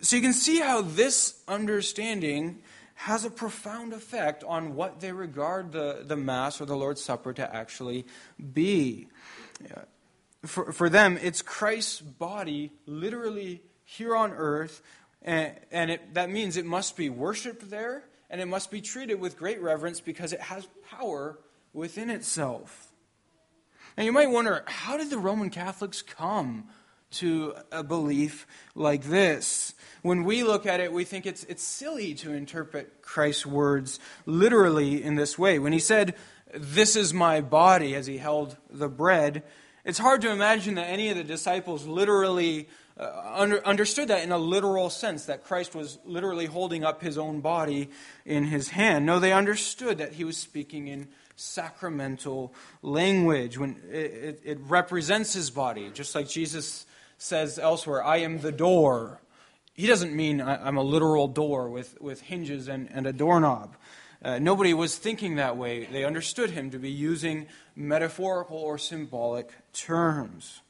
So 0.00 0.16
you 0.16 0.22
can 0.22 0.32
see 0.32 0.60
how 0.60 0.82
this 0.82 1.40
understanding 1.46 2.62
has 2.98 3.24
a 3.24 3.30
profound 3.30 3.92
effect 3.92 4.42
on 4.42 4.74
what 4.74 4.98
they 4.98 5.12
regard 5.12 5.70
the, 5.70 6.02
the 6.04 6.16
Mass 6.16 6.60
or 6.60 6.64
the 6.64 6.74
Lord's 6.74 7.00
Supper 7.00 7.32
to 7.32 7.54
actually 7.54 8.04
be. 8.52 9.06
For, 10.44 10.72
for 10.72 10.88
them, 10.88 11.16
it's 11.22 11.40
Christ's 11.40 12.00
body 12.00 12.72
literally 12.86 13.62
here 13.84 14.16
on 14.16 14.32
earth, 14.32 14.82
and, 15.22 15.52
and 15.70 15.92
it, 15.92 16.14
that 16.14 16.28
means 16.28 16.56
it 16.56 16.66
must 16.66 16.96
be 16.96 17.08
worshiped 17.08 17.70
there, 17.70 18.02
and 18.30 18.40
it 18.40 18.46
must 18.46 18.68
be 18.68 18.80
treated 18.80 19.20
with 19.20 19.38
great 19.38 19.62
reverence 19.62 20.00
because 20.00 20.32
it 20.32 20.40
has 20.40 20.66
power 20.90 21.38
within 21.72 22.10
itself. 22.10 22.92
Now, 23.96 24.02
you 24.02 24.12
might 24.12 24.30
wonder 24.30 24.64
how 24.66 24.96
did 24.96 25.10
the 25.10 25.18
Roman 25.18 25.50
Catholics 25.50 26.02
come 26.02 26.64
to 27.10 27.54
a 27.72 27.82
belief 27.82 28.46
like 28.74 29.04
this. 29.04 29.74
When 30.02 30.24
we 30.24 30.42
look 30.42 30.66
at 30.66 30.80
it, 30.80 30.92
we 30.92 31.04
think 31.04 31.26
it's, 31.26 31.44
it's 31.44 31.62
silly 31.62 32.14
to 32.14 32.32
interpret 32.32 33.02
Christ's 33.02 33.46
words 33.46 33.98
literally 34.26 35.02
in 35.02 35.14
this 35.16 35.38
way. 35.38 35.58
When 35.58 35.72
he 35.72 35.78
said, 35.78 36.14
This 36.54 36.96
is 36.96 37.14
my 37.14 37.40
body, 37.40 37.94
as 37.94 38.06
he 38.06 38.18
held 38.18 38.56
the 38.70 38.88
bread, 38.88 39.42
it's 39.84 39.98
hard 39.98 40.20
to 40.22 40.30
imagine 40.30 40.74
that 40.74 40.88
any 40.88 41.08
of 41.08 41.16
the 41.16 41.24
disciples 41.24 41.86
literally 41.86 42.68
uh, 42.98 43.32
under, 43.36 43.64
understood 43.64 44.08
that 44.08 44.24
in 44.24 44.32
a 44.32 44.38
literal 44.38 44.90
sense, 44.90 45.26
that 45.26 45.44
Christ 45.44 45.74
was 45.74 45.98
literally 46.04 46.46
holding 46.46 46.84
up 46.84 47.00
his 47.00 47.16
own 47.16 47.40
body 47.40 47.90
in 48.26 48.44
his 48.44 48.70
hand. 48.70 49.06
No, 49.06 49.20
they 49.20 49.32
understood 49.32 49.98
that 49.98 50.14
he 50.14 50.24
was 50.24 50.36
speaking 50.36 50.88
in 50.88 51.08
sacramental 51.36 52.52
language 52.82 53.56
when 53.56 53.80
it, 53.88 53.94
it, 53.94 54.40
it 54.44 54.58
represents 54.62 55.32
his 55.32 55.50
body, 55.50 55.90
just 55.94 56.14
like 56.14 56.28
Jesus 56.28 56.86
says 57.18 57.58
elsewhere, 57.58 58.02
I 58.02 58.18
am 58.18 58.40
the 58.40 58.52
door. 58.52 59.20
He 59.74 59.86
doesn't 59.86 60.14
mean 60.14 60.40
I'm 60.40 60.76
a 60.76 60.82
literal 60.82 61.28
door 61.28 61.68
with, 61.68 62.00
with 62.00 62.22
hinges 62.22 62.68
and, 62.68 62.88
and 62.92 63.06
a 63.06 63.12
doorknob. 63.12 63.76
Uh, 64.20 64.38
nobody 64.38 64.74
was 64.74 64.96
thinking 64.96 65.36
that 65.36 65.56
way. 65.56 65.84
They 65.84 66.04
understood 66.04 66.50
him 66.50 66.70
to 66.70 66.78
be 66.78 66.90
using 66.90 67.46
metaphorical 67.76 68.56
or 68.56 68.78
symbolic 68.78 69.52
terms. 69.72 70.60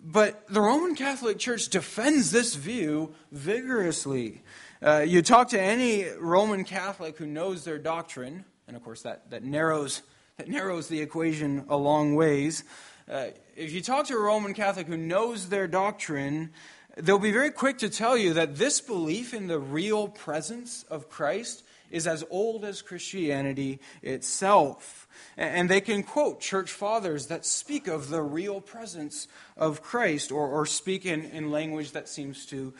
But 0.00 0.48
the 0.48 0.60
Roman 0.60 0.94
Catholic 0.96 1.38
Church 1.38 1.68
defends 1.68 2.30
this 2.30 2.54
view 2.54 3.14
vigorously. 3.30 4.42
Uh, 4.82 5.04
you 5.06 5.20
talk 5.20 5.50
to 5.50 5.60
any 5.60 6.06
Roman 6.18 6.64
Catholic 6.64 7.18
who 7.18 7.26
knows 7.26 7.64
their 7.64 7.78
doctrine, 7.78 8.44
and 8.66 8.76
of 8.76 8.82
course 8.82 9.02
that, 9.02 9.30
that, 9.30 9.44
narrows, 9.44 10.02
that 10.38 10.48
narrows 10.48 10.88
the 10.88 11.02
equation 11.02 11.66
a 11.68 11.76
long 11.76 12.14
ways. 12.14 12.64
Uh, 13.10 13.30
if 13.56 13.72
you 13.72 13.80
talk 13.80 14.06
to 14.06 14.14
a 14.14 14.20
Roman 14.20 14.54
Catholic 14.54 14.86
who 14.86 14.96
knows 14.96 15.48
their 15.48 15.66
doctrine, 15.66 16.50
they'll 16.96 17.18
be 17.18 17.32
very 17.32 17.50
quick 17.50 17.78
to 17.78 17.88
tell 17.88 18.16
you 18.16 18.34
that 18.34 18.54
this 18.54 18.80
belief 18.80 19.34
in 19.34 19.48
the 19.48 19.58
real 19.58 20.06
presence 20.06 20.84
of 20.88 21.10
Christ 21.10 21.64
is 21.90 22.06
as 22.06 22.22
old 22.30 22.64
as 22.64 22.82
Christianity 22.82 23.80
itself. 24.00 25.08
And 25.36 25.68
they 25.68 25.80
can 25.80 26.04
quote 26.04 26.40
church 26.40 26.70
fathers 26.70 27.26
that 27.26 27.44
speak 27.44 27.88
of 27.88 28.10
the 28.10 28.22
real 28.22 28.60
presence 28.60 29.26
of 29.56 29.82
Christ 29.82 30.30
or, 30.30 30.46
or 30.46 30.64
speak 30.64 31.04
in, 31.04 31.24
in 31.24 31.50
language 31.50 31.90
that 31.90 32.08
seems 32.08 32.46
to 32.46 32.72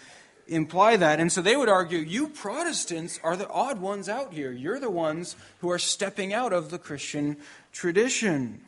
imply 0.47 0.97
that. 0.97 1.19
And 1.19 1.33
so 1.33 1.43
they 1.43 1.57
would 1.57 1.69
argue, 1.69 1.99
you 1.99 2.29
Protestants 2.29 3.19
are 3.25 3.37
the 3.37 3.49
odd 3.49 3.81
ones 3.81 4.09
out 4.09 4.33
here. 4.33 4.53
You're 4.53 4.79
the 4.79 4.91
ones 4.91 5.35
who 5.59 5.73
are 5.73 5.79
stepping 5.79 6.33
out 6.33 6.53
of 6.53 6.71
the 6.71 6.79
Christian 6.79 7.37
tradition. 7.73 8.61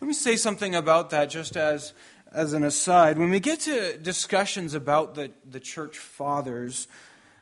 Let 0.00 0.08
me 0.08 0.14
say 0.14 0.36
something 0.36 0.74
about 0.74 1.10
that 1.10 1.30
just 1.30 1.56
as, 1.56 1.92
as 2.32 2.52
an 2.52 2.64
aside. 2.64 3.18
When 3.18 3.30
we 3.30 3.40
get 3.40 3.60
to 3.60 3.96
discussions 3.98 4.74
about 4.74 5.14
the, 5.14 5.30
the 5.48 5.60
church 5.60 5.98
fathers, 5.98 6.88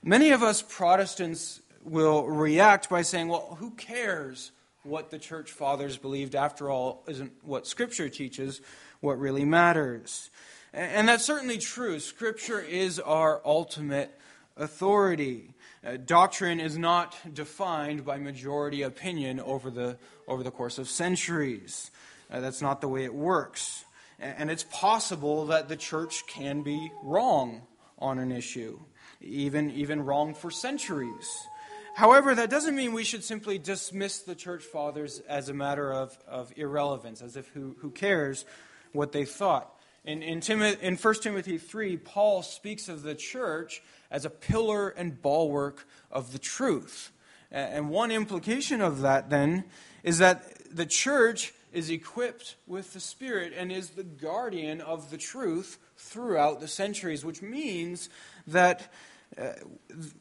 many 0.03 0.31
of 0.31 0.43
us 0.43 0.63
Protestants 0.63 1.61
will 1.85 2.27
react 2.27 2.89
by 2.89 3.03
saying, 3.03 3.29
well, 3.29 3.57
who 3.59 3.71
cares 3.73 4.53
what 4.83 5.11
the 5.11 5.19
church 5.19 5.51
fathers 5.51 5.97
believed? 5.97 6.35
After 6.35 6.71
all, 6.71 7.03
isn't 7.09 7.33
what 7.43 7.67
Scripture 7.67 8.09
teaches 8.09 8.61
what 9.01 9.19
really 9.19 9.45
matters. 9.45 10.31
And 10.73 11.09
that's 11.09 11.25
certainly 11.25 11.59
true. 11.59 11.99
Scripture 11.99 12.61
is 12.61 13.01
our 13.01 13.41
ultimate 13.45 14.17
authority. 14.57 15.55
Uh, 15.85 15.97
doctrine 15.97 16.61
is 16.61 16.79
not 16.79 17.17
defined 17.33 18.05
by 18.05 18.19
majority 18.19 18.83
opinion 18.83 19.41
over 19.41 19.71
the, 19.71 19.99
over 20.29 20.43
the 20.43 20.51
course 20.51 20.79
of 20.79 20.89
centuries. 20.89 21.91
Uh, 22.31 22.41
that's 22.41 22.63
not 22.63 22.81
the 22.81 22.89
way 22.89 23.05
it 23.05 23.15
works. 23.15 23.85
And 24.19 24.51
it's 24.51 24.65
possible 24.65 25.47
that 25.47 25.69
the 25.69 25.77
church 25.77 26.27
can 26.27 26.63
be 26.63 26.93
wrong 27.03 27.63
on 27.99 28.19
an 28.19 28.31
issue, 28.31 28.79
even, 29.21 29.71
even 29.71 30.05
wrong 30.05 30.35
for 30.35 30.51
centuries. 30.51 31.47
However, 31.95 32.35
that 32.35 32.51
doesn't 32.51 32.77
mean 32.77 32.93
we 32.93 33.05
should 33.05 33.25
simply 33.25 33.59
dismiss 33.59 34.21
the 34.21 34.35
church 34.35 34.63
fathers 34.63 35.21
as 35.29 35.49
a 35.49 35.55
matter 35.55 35.93
of, 35.93 36.17
of 36.29 36.53
irrelevance, 36.57 37.23
as 37.23 37.37
if 37.37 37.49
who, 37.49 37.77
who 37.81 37.91
cares 37.91 38.45
what 38.93 39.13
they 39.13 39.25
thought. 39.25 39.75
In, 40.05 40.23
in, 40.23 40.41
Timothy, 40.41 40.85
in 40.87 40.97
1 40.97 41.15
Timothy 41.17 41.59
3, 41.59 41.97
Paul 41.99 42.43
speaks 42.43 42.89
of 42.89 43.03
the 43.03 43.15
church 43.15 43.83
as 44.11 44.25
a 44.25 44.31
pillar 44.31 44.89
and 44.89 45.21
bulwark 45.21 45.87
of 46.11 46.33
the 46.33 46.39
truth. 46.39 47.13
And 47.51 47.91
one 47.91 48.11
implication 48.11 48.81
of 48.81 49.01
that, 49.01 49.29
then, 49.29 49.65
is 50.03 50.19
that 50.19 50.75
the 50.75 50.87
church 50.87 51.53
is 51.73 51.91
equipped 51.91 52.57
with 52.67 52.93
the 52.93 53.01
Spirit 53.01 53.53
and 53.57 53.71
is 53.71 53.91
the 53.91 54.03
guardian 54.03 54.81
of 54.81 55.11
the 55.11 55.17
truth 55.17 55.79
throughout 55.97 56.61
the 56.61 56.69
centuries, 56.69 57.25
which 57.25 57.43
means 57.43 58.09
that 58.47 58.93
uh, 59.39 59.53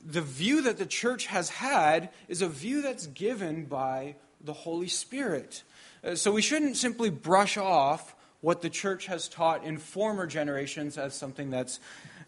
the 0.05 0.21
view 0.21 0.61
that 0.61 0.77
the 0.77 0.85
church 0.85 1.25
has 1.27 1.49
had 1.49 2.09
is 2.27 2.41
a 2.41 2.47
view 2.47 2.81
that's 2.81 3.07
given 3.07 3.65
by 3.65 4.15
the 4.41 4.53
Holy 4.53 4.87
Spirit. 4.87 5.63
Uh, 6.03 6.15
so 6.15 6.31
we 6.31 6.41
shouldn't 6.41 6.77
simply 6.77 7.09
brush 7.09 7.57
off 7.57 8.15
what 8.41 8.61
the 8.61 8.69
church 8.69 9.07
has 9.07 9.27
taught 9.27 9.63
in 9.63 9.77
former 9.77 10.25
generations 10.25 10.97
as 10.97 11.13
something 11.13 11.49
that's, 11.49 11.79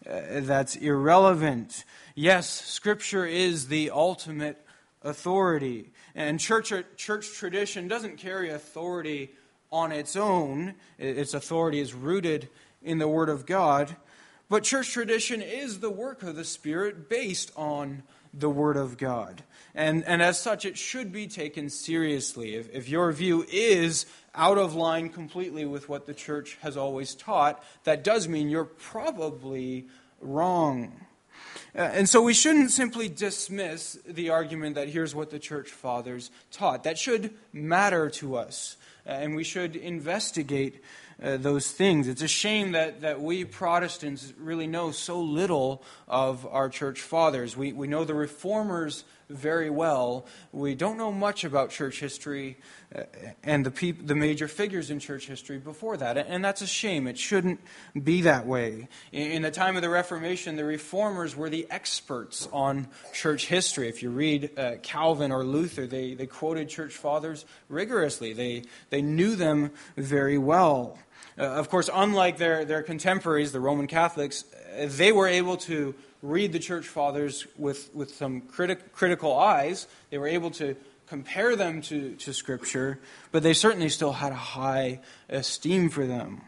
uh, 0.06 0.40
that's 0.40 0.76
irrelevant. 0.76 1.84
Yes, 2.14 2.50
Scripture 2.50 3.24
is 3.24 3.68
the 3.68 3.90
ultimate 3.90 4.61
authority. 5.04 5.92
And 6.14 6.38
church, 6.38 6.72
church 6.96 7.32
tradition 7.32 7.88
doesn't 7.88 8.18
carry 8.18 8.50
authority 8.50 9.32
on 9.70 9.90
its 9.90 10.16
own, 10.16 10.74
its 10.98 11.32
authority 11.32 11.80
is 11.80 11.94
rooted 11.94 12.48
in 12.82 12.98
the 12.98 13.08
Word 13.08 13.30
of 13.30 13.46
God. 13.46 13.96
But 14.50 14.64
church 14.64 14.90
tradition 14.90 15.40
is 15.40 15.80
the 15.80 15.90
work 15.90 16.22
of 16.22 16.36
the 16.36 16.44
Spirit 16.44 17.08
based 17.08 17.50
on 17.56 18.02
the 18.34 18.50
Word 18.50 18.76
of 18.76 18.98
God. 18.98 19.42
And, 19.74 20.04
and 20.04 20.20
as 20.20 20.38
such, 20.38 20.66
it 20.66 20.76
should 20.76 21.10
be 21.10 21.26
taken 21.26 21.70
seriously. 21.70 22.54
If, 22.54 22.70
if 22.74 22.88
your 22.88 23.10
view 23.12 23.46
is 23.50 24.04
out 24.34 24.58
of 24.58 24.74
line 24.74 25.08
completely 25.08 25.64
with 25.64 25.88
what 25.88 26.06
the 26.06 26.12
church 26.12 26.58
has 26.60 26.76
always 26.76 27.14
taught, 27.14 27.64
that 27.84 28.04
does 28.04 28.28
mean 28.28 28.50
you're 28.50 28.64
probably 28.64 29.86
wrong. 30.20 31.06
Uh, 31.74 31.80
and 31.80 32.08
so 32.08 32.22
we 32.22 32.34
shouldn't 32.34 32.70
simply 32.70 33.08
dismiss 33.08 33.98
the 34.06 34.30
argument 34.30 34.74
that 34.74 34.88
here's 34.88 35.14
what 35.14 35.30
the 35.30 35.38
church 35.38 35.68
fathers 35.68 36.30
taught. 36.50 36.84
That 36.84 36.98
should 36.98 37.34
matter 37.52 38.10
to 38.10 38.36
us, 38.36 38.76
uh, 39.06 39.10
and 39.10 39.34
we 39.34 39.44
should 39.44 39.76
investigate 39.76 40.82
uh, 41.22 41.36
those 41.36 41.70
things. 41.70 42.08
It's 42.08 42.22
a 42.22 42.28
shame 42.28 42.72
that, 42.72 43.02
that 43.02 43.20
we 43.20 43.44
Protestants 43.44 44.32
really 44.38 44.66
know 44.66 44.90
so 44.90 45.20
little 45.20 45.82
of 46.08 46.46
our 46.46 46.68
church 46.68 47.00
fathers. 47.00 47.56
We, 47.56 47.72
we 47.72 47.86
know 47.86 48.04
the 48.04 48.14
reformers 48.14 49.04
very 49.32 49.70
well. 49.70 50.26
We 50.52 50.74
don't 50.74 50.96
know 50.96 51.12
much 51.12 51.44
about 51.44 51.70
church 51.70 52.00
history 52.00 52.58
uh, 52.94 53.02
and 53.42 53.66
the, 53.66 53.70
peop- 53.70 54.06
the 54.06 54.14
major 54.14 54.48
figures 54.48 54.90
in 54.90 54.98
church 54.98 55.26
history 55.26 55.58
before 55.58 55.96
that. 55.96 56.16
And 56.16 56.44
that's 56.44 56.62
a 56.62 56.66
shame. 56.66 57.06
It 57.06 57.18
shouldn't 57.18 57.60
be 58.00 58.22
that 58.22 58.46
way. 58.46 58.88
In 59.10 59.42
the 59.42 59.50
time 59.50 59.76
of 59.76 59.82
the 59.82 59.88
Reformation, 59.88 60.56
the 60.56 60.64
reformers 60.64 61.36
were 61.36 61.50
the 61.50 61.66
experts 61.70 62.48
on 62.52 62.88
church 63.12 63.46
history. 63.46 63.88
If 63.88 64.02
you 64.02 64.10
read 64.10 64.58
uh, 64.58 64.76
Calvin 64.82 65.32
or 65.32 65.44
Luther, 65.44 65.86
they, 65.86 66.14
they 66.14 66.26
quoted 66.26 66.68
church 66.68 66.94
fathers 66.94 67.44
rigorously, 67.68 68.32
they, 68.32 68.64
they 68.90 69.02
knew 69.02 69.36
them 69.36 69.70
very 69.96 70.38
well. 70.38 70.98
Uh, 71.38 71.44
of 71.44 71.70
course, 71.70 71.88
unlike 71.92 72.36
their, 72.36 72.64
their 72.64 72.82
contemporaries, 72.82 73.52
the 73.52 73.60
Roman 73.60 73.86
Catholics, 73.86 74.44
uh, 74.78 74.86
they 74.88 75.12
were 75.12 75.28
able 75.28 75.56
to 75.56 75.94
read 76.22 76.52
the 76.52 76.58
church 76.58 76.86
fathers 76.86 77.46
with, 77.58 77.92
with 77.94 78.14
some 78.14 78.40
critic, 78.42 78.92
critical 78.92 79.36
eyes. 79.36 79.88
They 80.10 80.18
were 80.18 80.28
able 80.28 80.52
to 80.52 80.76
compare 81.08 81.56
them 81.56 81.82
to, 81.82 82.14
to 82.14 82.32
Scripture, 82.32 83.00
but 83.32 83.42
they 83.42 83.52
certainly 83.52 83.88
still 83.88 84.12
had 84.12 84.32
a 84.32 84.36
high 84.36 85.00
esteem 85.28 85.90
for 85.90 86.06
them. 86.06 86.42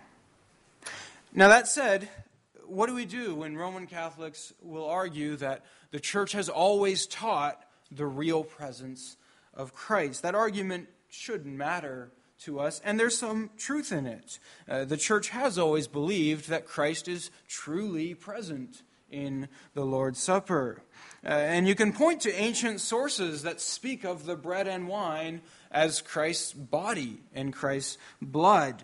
Now, 1.34 1.48
that 1.48 1.66
said, 1.66 2.08
what 2.66 2.86
do 2.86 2.94
we 2.94 3.04
do 3.04 3.34
when 3.34 3.56
Roman 3.56 3.86
Catholics 3.86 4.52
will 4.62 4.86
argue 4.86 5.36
that 5.36 5.64
the 5.90 6.00
church 6.00 6.32
has 6.32 6.48
always 6.48 7.06
taught 7.06 7.60
the 7.90 8.06
real 8.06 8.44
presence 8.44 9.16
of 9.52 9.74
Christ? 9.74 10.22
That 10.22 10.36
argument 10.36 10.88
shouldn't 11.10 11.54
matter 11.54 12.12
to 12.44 12.60
us, 12.60 12.80
and 12.84 12.98
there's 12.98 13.18
some 13.18 13.50
truth 13.58 13.90
in 13.90 14.06
it. 14.06 14.38
Uh, 14.68 14.84
the 14.84 14.96
church 14.96 15.30
has 15.30 15.58
always 15.58 15.88
believed 15.88 16.48
that 16.48 16.66
Christ 16.66 17.08
is 17.08 17.30
truly 17.48 18.14
present 18.14 18.82
in 19.14 19.48
the 19.74 19.84
Lord's 19.84 20.18
Supper. 20.18 20.82
Uh, 21.24 21.28
and 21.28 21.66
you 21.66 21.74
can 21.74 21.92
point 21.92 22.20
to 22.22 22.34
ancient 22.34 22.80
sources 22.80 23.42
that 23.42 23.60
speak 23.60 24.04
of 24.04 24.26
the 24.26 24.36
bread 24.36 24.68
and 24.68 24.88
wine 24.88 25.40
as 25.70 26.02
Christ's 26.02 26.52
body 26.52 27.20
and 27.34 27.52
Christ's 27.52 27.98
blood. 28.20 28.82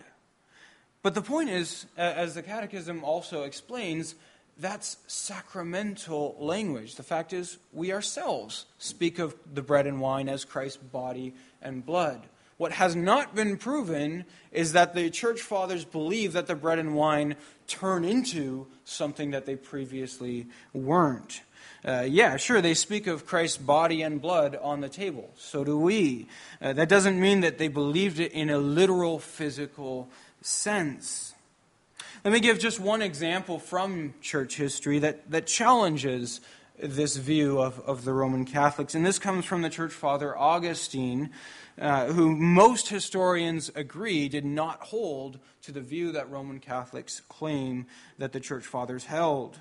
But 1.03 1.15
the 1.15 1.21
point 1.21 1.49
is, 1.49 1.85
as 1.97 2.35
the 2.35 2.43
Catechism 2.43 3.03
also 3.03 3.43
explains, 3.43 4.15
that's 4.57 4.97
sacramental 5.07 6.35
language. 6.39 6.95
The 6.95 7.03
fact 7.03 7.33
is, 7.33 7.57
we 7.73 7.91
ourselves 7.91 8.65
speak 8.77 9.17
of 9.17 9.35
the 9.51 9.63
bread 9.63 9.87
and 9.87 9.99
wine 9.99 10.29
as 10.29 10.45
Christ's 10.45 10.77
body 10.77 11.33
and 11.61 11.85
blood. 11.85 12.21
What 12.61 12.73
has 12.73 12.95
not 12.95 13.33
been 13.33 13.57
proven 13.57 14.23
is 14.51 14.73
that 14.73 14.93
the 14.93 15.09
church 15.09 15.41
fathers 15.41 15.83
believe 15.83 16.33
that 16.33 16.45
the 16.45 16.53
bread 16.53 16.77
and 16.77 16.93
wine 16.93 17.35
turn 17.65 18.05
into 18.05 18.67
something 18.85 19.31
that 19.31 19.47
they 19.47 19.55
previously 19.55 20.45
weren't. 20.71 21.41
Uh, 21.83 22.05
yeah, 22.07 22.37
sure, 22.37 22.61
they 22.61 22.75
speak 22.75 23.07
of 23.07 23.25
Christ's 23.25 23.57
body 23.57 24.03
and 24.03 24.21
blood 24.21 24.55
on 24.61 24.79
the 24.79 24.89
table. 24.89 25.31
So 25.37 25.63
do 25.63 25.75
we. 25.75 26.27
Uh, 26.61 26.73
that 26.73 26.87
doesn't 26.87 27.19
mean 27.19 27.39
that 27.39 27.57
they 27.57 27.67
believed 27.67 28.19
it 28.19 28.31
in 28.31 28.51
a 28.51 28.59
literal 28.59 29.17
physical 29.17 30.07
sense. 30.43 31.33
Let 32.23 32.31
me 32.31 32.41
give 32.41 32.59
just 32.59 32.79
one 32.79 33.01
example 33.01 33.57
from 33.57 34.13
church 34.21 34.55
history 34.57 34.99
that, 34.99 35.31
that 35.31 35.47
challenges 35.47 36.41
this 36.77 37.15
view 37.15 37.59
of, 37.59 37.79
of 37.81 38.05
the 38.05 38.13
Roman 38.13 38.45
Catholics. 38.45 38.95
And 38.95 39.03
this 39.03 39.19
comes 39.19 39.45
from 39.45 39.63
the 39.63 39.69
church 39.69 39.93
father 39.93 40.37
Augustine, 40.37 41.31
uh, 41.81 42.05
who 42.05 42.35
most 42.35 42.89
historians 42.89 43.71
agree 43.75 44.29
did 44.29 44.45
not 44.45 44.79
hold 44.81 45.39
to 45.63 45.71
the 45.71 45.81
view 45.81 46.11
that 46.11 46.29
Roman 46.29 46.59
Catholics 46.59 47.21
claim 47.27 47.87
that 48.19 48.31
the 48.31 48.39
church 48.39 48.65
fathers 48.65 49.05
held. 49.05 49.59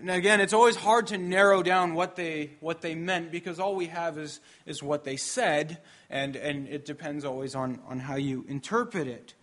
And 0.00 0.10
again, 0.10 0.40
it's 0.40 0.54
always 0.54 0.74
hard 0.74 1.08
to 1.08 1.18
narrow 1.18 1.62
down 1.62 1.94
what 1.94 2.16
they, 2.16 2.52
what 2.60 2.80
they 2.80 2.94
meant 2.94 3.30
because 3.30 3.60
all 3.60 3.76
we 3.76 3.86
have 3.86 4.16
is, 4.16 4.40
is 4.66 4.82
what 4.82 5.04
they 5.04 5.16
said, 5.16 5.78
and, 6.08 6.34
and 6.34 6.66
it 6.66 6.86
depends 6.86 7.24
always 7.24 7.54
on, 7.54 7.80
on 7.86 8.00
how 8.00 8.16
you 8.16 8.44
interpret 8.48 9.06
it. 9.06 9.34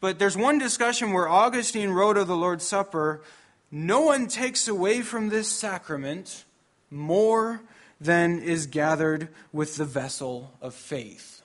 But 0.00 0.18
there's 0.18 0.36
one 0.36 0.58
discussion 0.58 1.12
where 1.12 1.28
Augustine 1.28 1.90
wrote 1.90 2.16
of 2.16 2.26
the 2.26 2.36
Lord's 2.36 2.66
Supper 2.66 3.22
no 3.70 4.00
one 4.00 4.28
takes 4.28 4.66
away 4.66 5.02
from 5.02 5.28
this 5.28 5.46
sacrament 5.46 6.46
more 6.90 7.60
than 8.00 8.38
is 8.38 8.66
gathered 8.66 9.28
with 9.52 9.76
the 9.76 9.84
vessel 9.84 10.52
of 10.60 10.74
faith. 10.74 11.42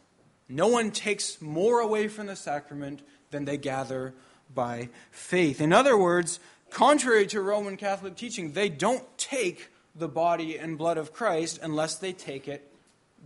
No 0.47 0.67
one 0.67 0.91
takes 0.91 1.41
more 1.41 1.79
away 1.79 2.07
from 2.07 2.27
the 2.27 2.35
sacrament 2.35 3.01
than 3.31 3.45
they 3.45 3.57
gather 3.57 4.13
by 4.53 4.89
faith. 5.11 5.59
In 5.59 5.73
other 5.73 5.97
words, 5.97 6.39
Contrary 6.73 7.27
to 7.27 7.39
Roman 7.39 7.77
Catholic 7.77 8.15
teaching, 8.15 8.53
they 8.53 8.67
don't 8.67 9.05
take 9.15 9.69
the 9.93 10.07
body 10.07 10.57
and 10.57 10.75
blood 10.75 10.97
of 10.97 11.13
Christ 11.13 11.59
unless 11.61 11.97
they 11.97 12.13
take 12.13 12.47
it 12.47 12.67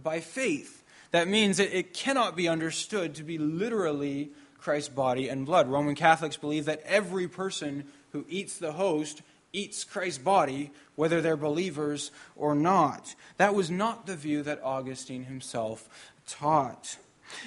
by 0.03 0.19
faith. 0.19 0.83
That 1.11 1.29
means 1.29 1.55
that 1.55 1.75
it 1.75 1.93
cannot 1.93 2.35
be 2.35 2.49
understood 2.49 3.15
to 3.15 3.23
be 3.23 3.37
literally 3.37 4.31
Christ's 4.59 4.89
body 4.89 5.29
and 5.29 5.45
blood. 5.45 5.69
Roman 5.69 5.95
Catholics 5.95 6.35
believe 6.35 6.65
that 6.65 6.81
every 6.83 7.29
person 7.29 7.85
who 8.11 8.25
eats 8.27 8.57
the 8.57 8.73
host 8.73 9.21
eats 9.57 9.83
Christ's 9.83 10.19
body, 10.19 10.71
whether 10.95 11.21
they're 11.21 11.37
believers 11.37 12.11
or 12.35 12.53
not. 12.53 13.15
That 13.37 13.55
was 13.55 13.71
not 13.71 14.05
the 14.05 14.15
view 14.15 14.43
that 14.43 14.61
Augustine 14.63 15.25
himself 15.25 15.89
taught. 16.27 16.97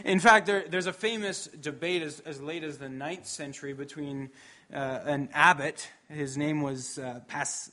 In 0.05 0.20
fact, 0.20 0.46
there, 0.46 0.64
there's 0.68 0.87
a 0.87 0.92
famous 0.92 1.46
debate 1.46 2.03
as, 2.03 2.20
as 2.20 2.40
late 2.40 2.64
as 2.64 2.79
the 2.79 2.88
ninth 2.88 3.27
century 3.27 3.73
between 3.73 4.31
uh, 4.73 5.01
an 5.05 5.29
abbot. 5.33 5.88
His 6.09 6.37
name 6.37 6.62
was 6.62 6.99
uh, 6.99 7.20
Pas, 7.29 7.70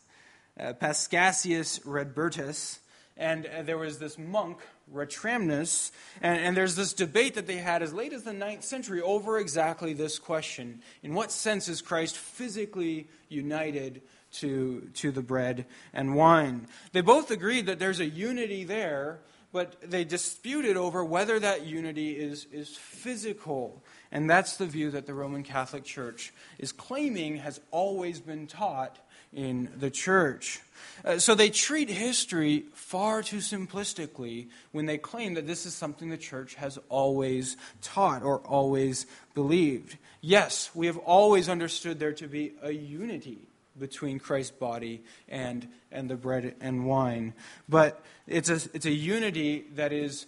uh, 0.60 0.74
Paschasius 0.74 1.80
Radbertus. 1.82 2.80
And 3.18 3.48
uh, 3.48 3.64
there 3.64 3.78
was 3.78 3.98
this 3.98 4.18
monk, 4.18 4.60
Ratramnus, 4.94 5.92
and, 6.22 6.40
and 6.40 6.58
there's 6.58 6.76
this 6.76 6.94
debate 6.94 7.34
that 7.34 7.48
they 7.48 7.58
had 7.58 7.82
as 7.82 7.92
late 7.92 8.14
as 8.14 8.24
the 8.24 8.34
ninth 8.34 8.64
century 8.64 9.02
over 9.02 9.40
exactly 9.40 9.94
this 9.94 10.20
question. 10.20 10.82
In 11.02 11.14
what 11.14 11.32
sense 11.32 11.68
is 11.68 11.82
Christ 11.82 12.16
physically 12.16 13.08
united 13.28 14.02
to, 14.34 14.90
to 14.96 15.12
the 15.12 15.22
bread 15.22 15.66
and 15.94 16.16
wine? 16.16 16.68
They 16.92 17.02
both 17.02 17.32
agreed 17.32 17.66
that 17.68 17.80
there's 17.80 18.00
a 18.00 18.06
unity 18.06 18.64
there, 18.64 19.20
but 19.52 19.76
they 19.82 20.04
disputed 20.04 20.78
over 20.78 21.04
whether 21.04 21.40
that 21.40 21.66
unity 21.66 22.12
is, 22.12 22.48
is 22.52 22.70
physical. 22.70 23.82
And 24.12 24.30
that's 24.30 24.58
the 24.58 24.66
view 24.66 24.92
that 24.92 25.06
the 25.06 25.14
Roman 25.14 25.44
Catholic 25.44 25.84
Church 25.84 26.34
is 26.60 26.72
claiming 26.72 27.38
has 27.38 27.60
always 27.72 28.20
been 28.20 28.48
taught 28.48 28.98
in 29.34 29.70
the 29.78 29.90
church. 29.90 30.62
Uh, 31.04 31.18
so 31.18 31.36
they 31.36 31.50
treat 31.50 31.90
history 31.90 32.66
far 32.74 33.22
too 33.22 33.38
simplistically 33.38 34.48
when 34.72 34.86
they 34.86 34.98
claim 34.98 35.34
that 35.34 35.48
this 35.48 35.66
is 35.66 35.74
something 35.74 36.10
the 36.10 36.18
church 36.18 36.56
has 36.56 36.80
always 36.90 37.58
taught 37.82 38.24
or 38.24 38.40
always 38.40 39.06
believed. 39.34 39.98
Yes, 40.22 40.72
we 40.74 40.88
have 40.88 40.98
always 40.98 41.50
understood 41.50 42.00
there 42.00 42.14
to 42.14 42.28
be 42.28 42.54
a 42.62 42.72
unity 42.72 43.47
between 43.80 44.20
Christ's 44.20 44.52
body 44.52 45.04
and, 45.28 45.68
and 45.92 46.10
the 46.10 46.16
bread 46.16 46.56
and 46.62 46.86
wine. 46.86 47.34
But 47.70 48.04
it's 48.28 48.50
a, 48.50 48.56
it's 48.74 48.86
a 48.86 48.92
unity 48.92 49.66
that 49.76 49.94
is 49.94 50.26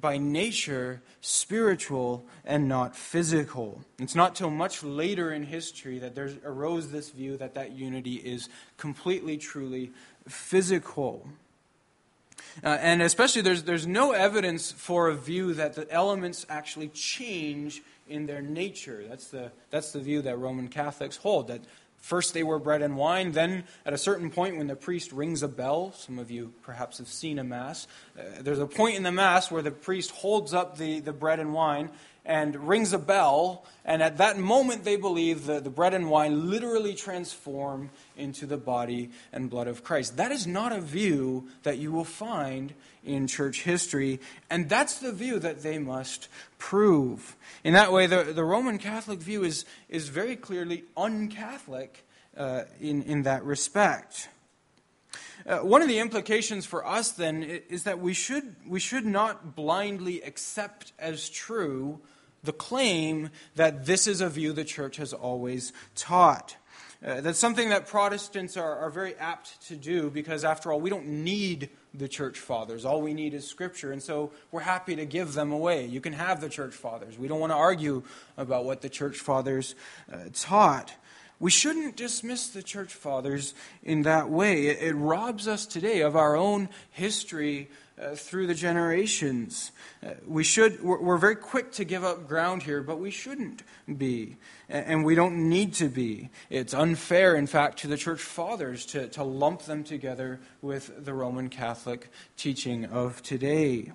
by 0.00 0.18
nature 0.18 1.00
spiritual 1.20 2.24
and 2.44 2.68
not 2.68 2.94
physical. 2.94 3.80
It's 3.98 4.14
not 4.14 4.34
till 4.34 4.50
much 4.50 4.82
later 4.82 5.32
in 5.32 5.42
history 5.42 5.98
that 5.98 6.14
there 6.14 6.30
arose 6.44 6.90
this 6.90 7.10
view 7.10 7.36
that 7.38 7.54
that 7.54 7.72
unity 7.72 8.16
is 8.16 8.48
completely, 8.76 9.38
truly 9.38 9.92
physical. 10.28 11.26
Uh, 12.62 12.78
and 12.80 13.02
especially, 13.02 13.42
there's, 13.42 13.64
there's 13.64 13.86
no 13.86 14.12
evidence 14.12 14.72
for 14.72 15.08
a 15.08 15.14
view 15.14 15.54
that 15.54 15.74
the 15.74 15.90
elements 15.90 16.46
actually 16.48 16.88
change 16.88 17.82
in 18.08 18.26
their 18.26 18.42
nature. 18.42 19.04
That's 19.08 19.28
the, 19.28 19.50
that's 19.70 19.92
the 19.92 20.00
view 20.00 20.22
that 20.22 20.38
Roman 20.38 20.68
Catholics 20.68 21.16
hold, 21.16 21.48
that 21.48 21.60
First, 22.06 22.34
they 22.34 22.44
were 22.44 22.60
bread 22.60 22.82
and 22.82 22.96
wine. 22.96 23.32
Then, 23.32 23.64
at 23.84 23.92
a 23.92 23.98
certain 23.98 24.30
point, 24.30 24.58
when 24.58 24.68
the 24.68 24.76
priest 24.76 25.10
rings 25.10 25.42
a 25.42 25.48
bell, 25.48 25.90
some 25.90 26.20
of 26.20 26.30
you 26.30 26.52
perhaps 26.62 26.98
have 26.98 27.08
seen 27.08 27.40
a 27.40 27.42
Mass, 27.42 27.88
uh, 28.16 28.22
there's 28.42 28.60
a 28.60 28.66
point 28.68 28.94
in 28.94 29.02
the 29.02 29.10
Mass 29.10 29.50
where 29.50 29.60
the 29.60 29.72
priest 29.72 30.12
holds 30.12 30.54
up 30.54 30.78
the, 30.78 31.00
the 31.00 31.12
bread 31.12 31.40
and 31.40 31.52
wine 31.52 31.90
and 32.26 32.68
rings 32.68 32.92
a 32.92 32.98
bell, 32.98 33.64
and 33.84 34.02
at 34.02 34.18
that 34.18 34.36
moment, 34.36 34.82
they 34.82 34.96
believe 34.96 35.46
that 35.46 35.62
the 35.62 35.70
bread 35.70 35.94
and 35.94 36.10
wine 36.10 36.50
literally 36.50 36.92
transform 36.92 37.90
into 38.16 38.46
the 38.46 38.56
body 38.56 39.10
and 39.32 39.48
blood 39.48 39.68
of 39.68 39.84
Christ. 39.84 40.16
That 40.16 40.32
is 40.32 40.44
not 40.46 40.72
a 40.72 40.80
view 40.80 41.48
that 41.62 41.78
you 41.78 41.92
will 41.92 42.04
find 42.04 42.74
in 43.04 43.28
church 43.28 43.62
history, 43.62 44.18
and 44.50 44.68
that's 44.68 44.98
the 44.98 45.12
view 45.12 45.38
that 45.38 45.62
they 45.62 45.78
must 45.78 46.26
prove. 46.58 47.36
In 47.62 47.74
that 47.74 47.92
way, 47.92 48.06
the, 48.08 48.24
the 48.24 48.44
Roman 48.44 48.78
Catholic 48.78 49.20
view 49.20 49.44
is, 49.44 49.64
is 49.88 50.08
very 50.08 50.34
clearly 50.34 50.82
un 50.96 51.28
Catholic 51.28 52.04
uh, 52.36 52.64
in, 52.80 53.02
in 53.04 53.22
that 53.22 53.44
respect. 53.44 54.28
Uh, 55.46 55.58
one 55.58 55.80
of 55.80 55.86
the 55.86 56.00
implications 56.00 56.66
for 56.66 56.84
us 56.84 57.12
then 57.12 57.44
is 57.44 57.84
that 57.84 58.00
we 58.00 58.12
should, 58.12 58.56
we 58.66 58.80
should 58.80 59.06
not 59.06 59.54
blindly 59.54 60.20
accept 60.22 60.92
as 60.98 61.28
true 61.28 62.00
the 62.44 62.52
claim 62.52 63.30
that 63.54 63.86
this 63.86 64.06
is 64.06 64.20
a 64.20 64.28
view 64.28 64.52
the 64.52 64.64
church 64.64 64.96
has 64.96 65.12
always 65.12 65.72
taught. 65.94 66.56
Uh, 67.04 67.20
that's 67.20 67.38
something 67.38 67.68
that 67.68 67.86
Protestants 67.86 68.56
are, 68.56 68.76
are 68.78 68.90
very 68.90 69.14
apt 69.16 69.66
to 69.68 69.76
do 69.76 70.10
because, 70.10 70.44
after 70.44 70.72
all, 70.72 70.80
we 70.80 70.90
don't 70.90 71.06
need 71.06 71.68
the 71.92 72.08
church 72.08 72.38
fathers. 72.38 72.84
All 72.84 73.02
we 73.02 73.14
need 73.14 73.34
is 73.34 73.46
Scripture, 73.46 73.92
and 73.92 74.02
so 74.02 74.32
we're 74.50 74.60
happy 74.60 74.96
to 74.96 75.04
give 75.04 75.34
them 75.34 75.52
away. 75.52 75.86
You 75.86 76.00
can 76.00 76.14
have 76.14 76.40
the 76.40 76.48
church 76.48 76.74
fathers. 76.74 77.18
We 77.18 77.28
don't 77.28 77.40
want 77.40 77.52
to 77.52 77.56
argue 77.56 78.02
about 78.36 78.64
what 78.64 78.80
the 78.80 78.88
church 78.88 79.18
fathers 79.18 79.74
uh, 80.12 80.16
taught. 80.32 80.92
We 81.38 81.50
shouldn't 81.50 81.96
dismiss 81.96 82.48
the 82.48 82.62
church 82.62 82.94
fathers 82.94 83.54
in 83.82 84.02
that 84.02 84.30
way. 84.30 84.68
It, 84.68 84.82
it 84.82 84.94
robs 84.94 85.46
us 85.46 85.66
today 85.66 86.00
of 86.00 86.16
our 86.16 86.34
own 86.34 86.70
history 86.90 87.68
uh, 88.00 88.14
through 88.14 88.46
the 88.46 88.54
generations. 88.54 89.72
Uh, 90.04 90.10
we 90.26 90.44
should, 90.44 90.82
we're, 90.82 91.00
we're, 91.00 91.16
very 91.16 91.36
quick 91.36 91.72
to 91.72 91.84
give 91.84 92.04
up 92.04 92.28
ground 92.28 92.62
here, 92.62 92.82
but 92.82 92.98
we 92.98 93.10
shouldn't 93.10 93.62
be. 93.96 94.36
And 94.68 95.04
we 95.04 95.14
don't 95.14 95.48
need 95.48 95.74
to 95.74 95.88
be. 95.88 96.30
It's 96.50 96.74
unfair, 96.74 97.36
in 97.36 97.46
fact, 97.46 97.78
to 97.80 97.88
the 97.88 97.96
church 97.96 98.20
fathers 98.20 98.84
to, 98.86 99.08
to 99.08 99.22
lump 99.22 99.62
them 99.62 99.82
together 99.84 100.40
with 100.60 101.04
the 101.04 101.14
Roman 101.14 101.48
Catholic 101.48 102.10
teaching 102.36 102.84
of 102.84 103.22
today. 103.22 103.92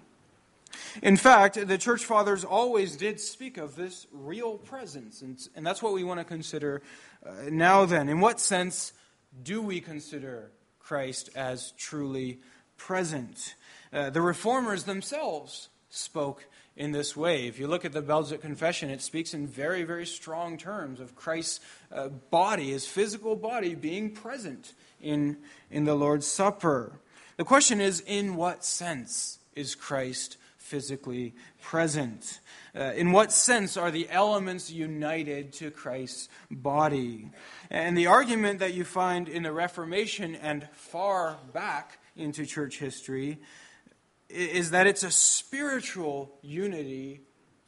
In 1.01 1.17
fact, 1.17 1.67
the 1.67 1.77
church 1.77 2.05
fathers 2.05 2.43
always 2.43 2.95
did 2.95 3.19
speak 3.19 3.57
of 3.57 3.75
this 3.75 4.07
real 4.11 4.57
presence, 4.57 5.21
and, 5.21 5.37
and 5.55 5.65
that's 5.65 5.81
what 5.81 5.93
we 5.93 6.03
want 6.03 6.19
to 6.19 6.23
consider 6.23 6.81
uh, 7.25 7.31
now 7.49 7.85
then. 7.85 8.09
In 8.09 8.19
what 8.19 8.39
sense 8.39 8.93
do 9.43 9.61
we 9.61 9.79
consider 9.79 10.51
Christ 10.79 11.29
as 11.35 11.71
truly 11.77 12.39
present? 12.77 13.55
Uh, 13.93 14.09
the 14.09 14.21
reformers 14.21 14.83
themselves 14.83 15.69
spoke 15.89 16.45
in 16.75 16.91
this 16.91 17.15
way. 17.15 17.47
If 17.47 17.59
you 17.59 17.67
look 17.67 17.83
at 17.83 17.91
the 17.91 18.01
Belgic 18.01 18.41
Confession, 18.41 18.89
it 18.89 19.01
speaks 19.01 19.33
in 19.33 19.47
very, 19.47 19.83
very 19.83 20.05
strong 20.05 20.57
terms 20.57 20.99
of 20.99 21.15
Christ's 21.15 21.59
uh, 21.91 22.07
body, 22.07 22.71
his 22.71 22.87
physical 22.87 23.35
body, 23.35 23.75
being 23.75 24.11
present 24.11 24.73
in, 25.01 25.37
in 25.69 25.83
the 25.83 25.95
Lord's 25.95 26.27
Supper. 26.27 26.99
The 27.37 27.43
question 27.43 27.81
is 27.81 27.99
in 28.01 28.35
what 28.35 28.63
sense 28.63 29.39
is 29.55 29.75
Christ 29.75 30.37
physically 30.57 31.33
present? 31.61 32.39
Uh, 32.73 32.93
in 32.95 33.11
what 33.11 33.33
sense 33.33 33.75
are 33.75 33.91
the 33.91 34.09
elements 34.09 34.71
united 34.71 35.51
to 35.53 35.69
Christ's 35.69 36.29
body? 36.49 37.29
And 37.69 37.97
the 37.97 38.07
argument 38.07 38.59
that 38.59 38.73
you 38.73 38.85
find 38.85 39.27
in 39.27 39.43
the 39.43 39.51
Reformation 39.51 40.35
and 40.35 40.67
far 40.71 41.37
back 41.53 41.99
into 42.15 42.45
church 42.45 42.79
history 42.79 43.39
is 44.31 44.71
that 44.71 44.87
it's 44.87 45.03
a 45.03 45.11
spiritual 45.11 46.31
unity, 46.41 47.21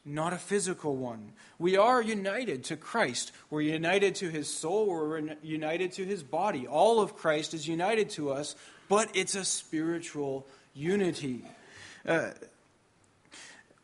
not 0.06 0.34
a 0.34 0.38
physical 0.38 0.96
one. 0.96 1.34
We 1.60 1.78
are 1.78 2.02
united 2.02 2.64
to 2.66 2.78
Christ. 2.78 3.32
We're 3.50 3.62
united 3.62 4.16
to 4.16 4.30
his 4.30 4.52
soul. 4.54 4.88
We're 4.88 5.36
united 5.44 5.94
to 5.94 6.06
his 6.06 6.24
body. 6.24 6.68
All 6.68 7.00
of 7.00 7.16
Christ 7.16 7.54
is 7.54 7.68
united 7.68 8.10
to 8.12 8.32
us, 8.32 8.56
but 8.90 9.10
it's 9.14 9.36
a 9.36 9.46
spiritual 9.46 10.48
unity. 10.74 11.46
Uh, 12.08 12.32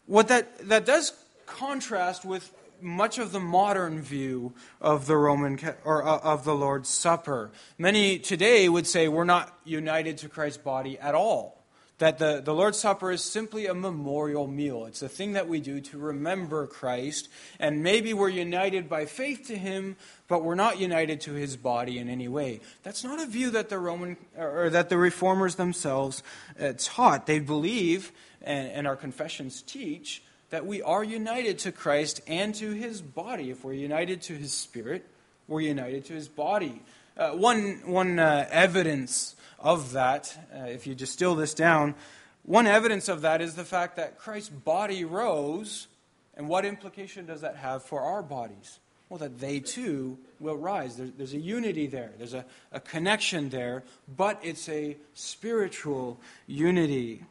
what 0.08 0.28
that, 0.30 0.68
that 0.68 0.86
does 0.86 1.14
contrast 1.46 2.26
with 2.26 2.52
much 2.82 3.18
of 3.20 3.32
the 3.32 3.40
modern 3.40 4.02
view 4.02 4.54
of 4.82 5.06
the 5.06 5.18
Roman 5.18 5.60
or 5.84 6.06
uh, 6.08 6.20
of 6.20 6.46
the 6.46 6.56
Lord's 6.56 6.90
Supper. 6.90 7.52
Many 7.78 8.20
today 8.20 8.70
would 8.70 8.88
say 8.88 9.08
we're 9.08 9.26
not 9.26 9.58
united 9.66 10.18
to 10.20 10.30
Christ's 10.30 10.62
body 10.62 10.98
at 10.98 11.16
all 11.16 11.59
that 12.00 12.18
the, 12.18 12.42
the 12.44 12.54
Lord's 12.54 12.80
Supper 12.80 13.12
is 13.12 13.24
simply 13.24 13.68
a 13.68 13.74
memorial 13.74 14.48
meal. 14.48 14.86
It's 14.86 15.02
a 15.02 15.10
thing 15.10 15.34
that 15.34 15.48
we 15.48 15.60
do 15.60 15.82
to 15.82 15.98
remember 15.98 16.66
Christ. 16.66 17.30
And 17.60 17.84
maybe 17.84 18.14
we're 18.14 18.30
united 18.30 18.90
by 18.90 19.06
faith 19.06 19.48
to 19.48 19.58
him, 19.58 19.98
but 20.28 20.44
we're 20.44 20.56
not 20.56 20.80
united 20.80 21.22
to 21.22 21.34
his 21.34 21.58
body 21.58 22.00
in 22.00 22.10
any 22.10 22.28
way. 22.28 22.62
That's 22.84 23.04
not 23.04 23.22
a 23.22 23.28
view 23.28 23.52
that 23.52 23.70
the 23.70 23.78
Roman 23.78 24.18
or 24.38 24.70
that 24.70 24.90
the 24.90 24.98
reformers 24.98 25.56
themselves 25.56 26.24
uh, 26.60 26.74
taught. 26.78 27.28
They 27.28 27.40
believe, 27.40 28.12
and, 28.42 28.72
and 28.72 28.88
our 28.88 28.96
confessions 28.96 29.62
teach, 29.62 30.24
that 30.52 30.66
we 30.66 30.82
are 30.82 31.04
united 31.04 31.60
to 31.60 31.72
Christ 31.72 32.22
and 32.28 32.56
to 32.56 32.72
his 32.72 33.02
body. 33.02 33.52
If 33.52 33.64
we're 33.64 33.74
united 33.74 34.22
to 34.24 34.34
his 34.34 34.54
spirit, 34.54 35.06
we're 35.48 35.62
united 35.62 36.06
to 36.06 36.14
his 36.14 36.30
body. 36.30 36.82
Uh, 37.18 37.32
one 37.32 37.82
one 37.86 38.18
uh, 38.18 38.48
evidence 38.50 39.36
of 39.60 39.92
that, 39.94 40.38
uh, 40.56 40.64
if 40.64 40.88
you 40.88 40.96
distill 40.96 41.36
this 41.36 41.54
down, 41.54 41.96
one 42.44 42.68
evidence 42.68 43.10
of 43.10 43.22
that 43.22 43.42
is 43.42 43.56
the 43.56 43.64
fact 43.64 43.96
that 43.98 44.18
Christ's 44.18 44.50
body 44.50 45.06
rose. 45.06 45.88
And 46.36 46.48
what 46.48 46.66
implication 46.66 47.26
does 47.26 47.42
that 47.42 47.58
have 47.58 47.84
for 47.84 48.02
our 48.02 48.24
bodies? 48.24 48.80
Well, 49.10 49.20
that 49.20 49.40
they 49.40 49.60
too 49.60 50.18
will 50.40 50.56
rise. 50.56 50.96
There's, 50.96 51.12
there's 51.18 51.34
a 51.34 51.40
unity 51.40 51.88
there, 51.88 52.12
there's 52.18 52.34
a, 52.34 52.46
a 52.72 52.80
connection 52.80 53.50
there, 53.50 53.84
but 54.16 54.40
it's 54.42 54.70
a 54.70 54.96
spiritual 55.16 56.20
unity. 56.48 57.24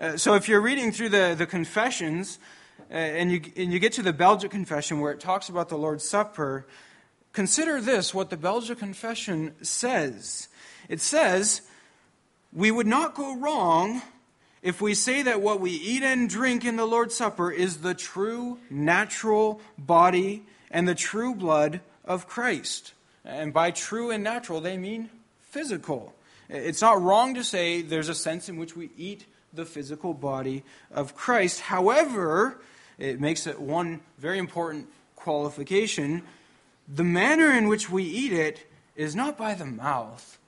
Uh, 0.00 0.16
so 0.16 0.34
if 0.34 0.48
you're 0.48 0.60
reading 0.60 0.90
through 0.90 1.10
the, 1.10 1.34
the 1.38 1.46
confessions, 1.46 2.38
uh, 2.90 2.94
and, 2.94 3.30
you, 3.30 3.42
and 3.56 3.72
you 3.72 3.78
get 3.78 3.92
to 3.92 4.02
the 4.02 4.12
Belgic 4.12 4.50
Confession 4.50 5.00
where 5.00 5.12
it 5.12 5.20
talks 5.20 5.48
about 5.48 5.68
the 5.68 5.78
Lord's 5.78 6.08
Supper, 6.08 6.66
consider 7.32 7.80
this 7.80 8.14
what 8.14 8.30
the 8.30 8.36
Belgic 8.36 8.78
Confession 8.78 9.54
says. 9.62 10.48
It 10.88 11.00
says, 11.00 11.62
We 12.52 12.70
would 12.70 12.86
not 12.86 13.14
go 13.14 13.36
wrong 13.36 14.02
if 14.62 14.80
we 14.80 14.94
say 14.94 15.22
that 15.22 15.40
what 15.40 15.60
we 15.60 15.70
eat 15.70 16.02
and 16.02 16.28
drink 16.28 16.64
in 16.64 16.76
the 16.76 16.86
Lord's 16.86 17.14
Supper 17.14 17.50
is 17.50 17.78
the 17.78 17.94
true 17.94 18.58
natural 18.70 19.60
body 19.76 20.44
and 20.70 20.88
the 20.88 20.94
true 20.94 21.34
blood 21.34 21.80
of 22.04 22.26
Christ. 22.26 22.92
And 23.24 23.52
by 23.52 23.70
true 23.70 24.10
and 24.10 24.24
natural, 24.24 24.60
they 24.60 24.76
mean 24.76 25.10
physical. 25.40 26.14
It's 26.48 26.80
not 26.80 27.00
wrong 27.00 27.34
to 27.34 27.44
say 27.44 27.82
there's 27.82 28.08
a 28.08 28.14
sense 28.14 28.48
in 28.48 28.56
which 28.56 28.74
we 28.74 28.90
eat 28.96 29.26
the 29.52 29.66
physical 29.66 30.14
body 30.14 30.64
of 30.90 31.14
Christ. 31.14 31.60
However, 31.60 32.60
it 32.98 33.20
makes 33.20 33.46
it 33.46 33.60
one 33.60 34.00
very 34.18 34.38
important 34.38 34.88
qualification 35.14 36.22
the 36.88 37.04
manner 37.04 37.52
in 37.52 37.68
which 37.68 37.90
we 37.90 38.02
eat 38.02 38.32
it 38.32 38.66
is 38.96 39.14
not 39.14 39.36
by 39.36 39.54
the 39.54 39.66
mouth, 39.66 40.38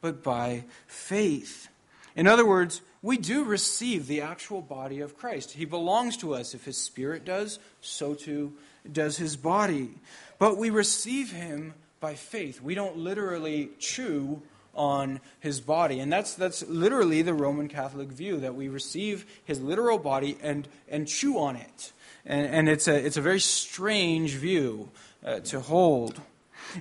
but 0.00 0.22
by 0.22 0.64
faith. 0.86 1.68
In 2.16 2.26
other 2.26 2.46
words, 2.46 2.80
we 3.02 3.16
do 3.16 3.44
receive 3.44 4.06
the 4.06 4.20
actual 4.20 4.60
body 4.60 5.00
of 5.00 5.16
Christ. 5.16 5.52
He 5.52 5.64
belongs 5.64 6.16
to 6.18 6.34
us. 6.34 6.54
If 6.54 6.64
his 6.64 6.76
spirit 6.76 7.24
does, 7.24 7.58
so 7.80 8.14
too 8.14 8.52
does 8.90 9.16
his 9.16 9.36
body. 9.36 9.94
But 10.38 10.58
we 10.58 10.70
receive 10.70 11.32
him 11.32 11.74
by 12.00 12.14
faith. 12.14 12.60
We 12.60 12.74
don't 12.74 12.98
literally 12.98 13.70
chew 13.78 14.42
on 14.74 15.20
his 15.40 15.60
body. 15.60 16.00
And 16.00 16.12
that's, 16.12 16.34
that's 16.34 16.66
literally 16.66 17.22
the 17.22 17.34
Roman 17.34 17.68
Catholic 17.68 18.08
view 18.08 18.38
that 18.40 18.54
we 18.54 18.68
receive 18.68 19.26
his 19.44 19.60
literal 19.60 19.98
body 19.98 20.36
and, 20.42 20.68
and 20.88 21.06
chew 21.06 21.38
on 21.38 21.56
it. 21.56 21.92
And, 22.24 22.46
and 22.46 22.68
it's, 22.68 22.88
a, 22.88 22.94
it's 22.94 23.16
a 23.16 23.22
very 23.22 23.40
strange 23.40 24.32
view 24.32 24.90
uh, 25.24 25.40
to 25.40 25.60
hold. 25.60 26.20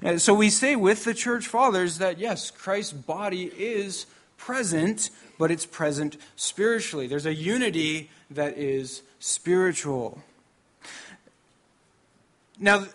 Uh, 0.04 0.18
so 0.18 0.34
we 0.34 0.50
say 0.50 0.76
with 0.76 1.04
the 1.04 1.14
church 1.14 1.48
fathers 1.48 1.98
that 1.98 2.20
yes, 2.20 2.52
Christ's 2.52 2.94
body 2.94 3.52
is 3.58 4.06
present, 4.38 5.10
but 5.38 5.52
it's 5.52 5.66
present 5.66 6.18
spiritually. 6.36 7.08
There's 7.08 7.26
a 7.26 7.34
unity 7.34 8.10
that 8.32 8.58
is 8.58 9.02
spiritual. 9.20 10.22
Now, 12.60 12.86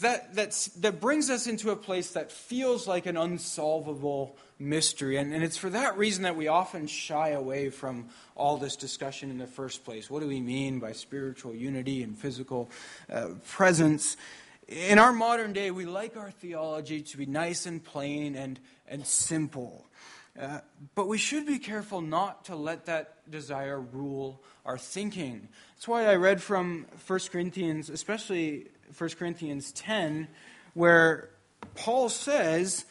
that, 0.00 0.34
that's, 0.34 0.66
that 0.66 1.00
brings 1.00 1.30
us 1.30 1.46
into 1.46 1.70
a 1.70 1.76
place 1.76 2.12
that 2.12 2.30
feels 2.30 2.86
like 2.86 3.06
an 3.06 3.16
unsolvable 3.16 4.36
mystery. 4.58 5.16
And, 5.16 5.34
and 5.34 5.42
it's 5.42 5.56
for 5.56 5.70
that 5.70 5.98
reason 5.98 6.22
that 6.22 6.36
we 6.36 6.46
often 6.46 6.86
shy 6.86 7.30
away 7.30 7.70
from 7.70 8.08
all 8.36 8.56
this 8.56 8.76
discussion 8.76 9.30
in 9.30 9.38
the 9.38 9.46
first 9.46 9.84
place. 9.84 10.08
What 10.08 10.20
do 10.20 10.28
we 10.28 10.40
mean 10.40 10.78
by 10.78 10.92
spiritual 10.92 11.54
unity 11.54 12.02
and 12.02 12.16
physical 12.16 12.70
uh, 13.10 13.30
presence? 13.48 14.16
In 14.70 15.00
our 15.00 15.12
modern 15.12 15.52
day, 15.52 15.72
we 15.72 15.84
like 15.84 16.16
our 16.16 16.30
theology 16.30 17.02
to 17.02 17.16
be 17.16 17.26
nice 17.26 17.66
and 17.66 17.82
plain 17.82 18.36
and, 18.36 18.60
and 18.86 19.04
simple. 19.04 19.84
Uh, 20.40 20.60
but 20.94 21.08
we 21.08 21.18
should 21.18 21.44
be 21.44 21.58
careful 21.58 22.00
not 22.00 22.44
to 22.44 22.54
let 22.54 22.86
that 22.86 23.28
desire 23.28 23.80
rule 23.80 24.40
our 24.64 24.78
thinking. 24.78 25.48
That's 25.74 25.88
why 25.88 26.06
I 26.06 26.14
read 26.14 26.40
from 26.40 26.86
1 27.04 27.18
Corinthians, 27.32 27.90
especially 27.90 28.68
1 28.96 29.10
Corinthians 29.18 29.72
10, 29.72 30.28
where 30.74 31.30
Paul 31.74 32.08
says, 32.08 32.84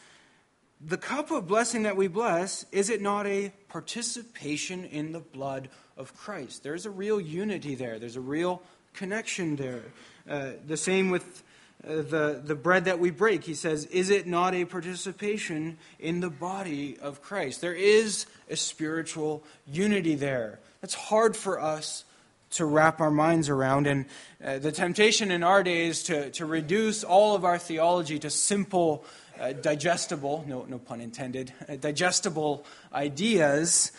The 0.82 0.98
cup 0.98 1.30
of 1.30 1.48
blessing 1.48 1.84
that 1.84 1.96
we 1.96 2.08
bless, 2.08 2.66
is 2.72 2.90
it 2.90 3.00
not 3.00 3.26
a 3.26 3.54
participation 3.68 4.84
in 4.84 5.12
the 5.12 5.20
blood 5.20 5.70
of 5.96 6.14
Christ? 6.14 6.62
There's 6.62 6.84
a 6.84 6.90
real 6.90 7.18
unity 7.18 7.74
there, 7.74 7.98
there's 7.98 8.16
a 8.16 8.20
real 8.20 8.60
connection 8.92 9.56
there. 9.56 9.84
Uh, 10.28 10.50
the 10.66 10.76
same 10.76 11.08
with 11.08 11.42
the, 11.82 12.40
the 12.44 12.54
bread 12.54 12.84
that 12.84 12.98
we 12.98 13.10
break, 13.10 13.44
he 13.44 13.54
says, 13.54 13.86
is 13.86 14.10
it 14.10 14.26
not 14.26 14.54
a 14.54 14.64
participation 14.64 15.78
in 15.98 16.20
the 16.20 16.30
body 16.30 16.98
of 17.00 17.22
Christ? 17.22 17.60
There 17.60 17.74
is 17.74 18.26
a 18.50 18.56
spiritual 18.56 19.42
unity 19.66 20.14
there. 20.14 20.60
That's 20.80 20.94
hard 20.94 21.36
for 21.36 21.60
us 21.60 22.04
to 22.50 22.64
wrap 22.64 23.00
our 23.00 23.10
minds 23.10 23.48
around. 23.48 23.86
And 23.86 24.06
uh, 24.44 24.58
the 24.58 24.72
temptation 24.72 25.30
in 25.30 25.42
our 25.42 25.62
days 25.62 26.02
to, 26.04 26.30
to 26.32 26.44
reduce 26.44 27.04
all 27.04 27.34
of 27.34 27.44
our 27.44 27.58
theology 27.58 28.18
to 28.18 28.30
simple, 28.30 29.04
uh, 29.38 29.52
digestible, 29.52 30.44
no, 30.46 30.64
no 30.64 30.78
pun 30.78 31.00
intended, 31.00 31.52
uh, 31.68 31.76
digestible 31.80 32.64
ideas. 32.92 33.92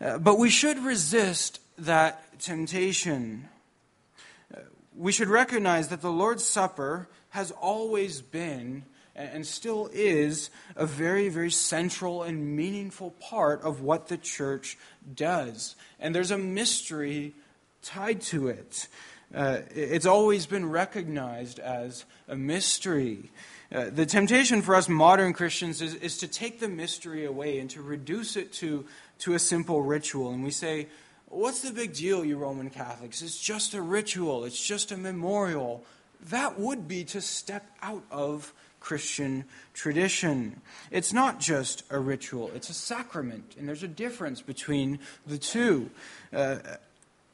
Uh, 0.00 0.18
but 0.18 0.38
we 0.38 0.50
should 0.50 0.78
resist 0.80 1.60
that 1.78 2.38
temptation. 2.40 3.48
Uh, 4.54 4.60
we 4.96 5.12
should 5.12 5.28
recognize 5.28 5.88
that 5.88 6.02
the 6.02 6.10
Lord's 6.10 6.44
Supper 6.44 7.08
has 7.32 7.50
always 7.50 8.22
been 8.22 8.84
and 9.14 9.46
still 9.46 9.90
is 9.92 10.48
a 10.74 10.86
very, 10.86 11.28
very 11.28 11.50
central 11.50 12.22
and 12.22 12.56
meaningful 12.56 13.10
part 13.10 13.60
of 13.62 13.82
what 13.82 14.08
the 14.08 14.16
church 14.16 14.78
does. 15.14 15.76
And 16.00 16.14
there's 16.14 16.30
a 16.30 16.38
mystery 16.38 17.34
tied 17.82 18.22
to 18.22 18.48
it. 18.48 18.88
Uh, 19.34 19.60
it's 19.74 20.06
always 20.06 20.46
been 20.46 20.70
recognized 20.70 21.58
as 21.58 22.04
a 22.28 22.36
mystery. 22.36 23.30
Uh, 23.70 23.90
the 23.90 24.06
temptation 24.06 24.62
for 24.62 24.74
us 24.74 24.88
modern 24.88 25.32
Christians 25.32 25.82
is, 25.82 25.94
is 25.94 26.18
to 26.18 26.28
take 26.28 26.60
the 26.60 26.68
mystery 26.68 27.24
away 27.24 27.58
and 27.58 27.68
to 27.70 27.82
reduce 27.82 28.36
it 28.36 28.52
to, 28.54 28.86
to 29.20 29.34
a 29.34 29.38
simple 29.38 29.82
ritual. 29.82 30.32
And 30.32 30.44
we 30.44 30.50
say, 30.50 30.88
What's 31.26 31.62
the 31.62 31.72
big 31.72 31.94
deal, 31.94 32.26
you 32.26 32.36
Roman 32.36 32.68
Catholics? 32.68 33.22
It's 33.22 33.40
just 33.40 33.72
a 33.72 33.80
ritual, 33.80 34.44
it's 34.44 34.62
just 34.62 34.92
a 34.92 34.98
memorial. 34.98 35.82
That 36.30 36.58
would 36.58 36.86
be 36.88 37.04
to 37.04 37.20
step 37.20 37.66
out 37.82 38.04
of 38.10 38.52
Christian 38.80 39.44
tradition. 39.74 40.60
It's 40.90 41.12
not 41.12 41.40
just 41.40 41.84
a 41.90 41.98
ritual, 41.98 42.50
it's 42.54 42.68
a 42.68 42.74
sacrament, 42.74 43.54
and 43.58 43.68
there's 43.68 43.82
a 43.82 43.88
difference 43.88 44.40
between 44.40 44.98
the 45.26 45.38
two. 45.38 45.90
Uh, 46.32 46.56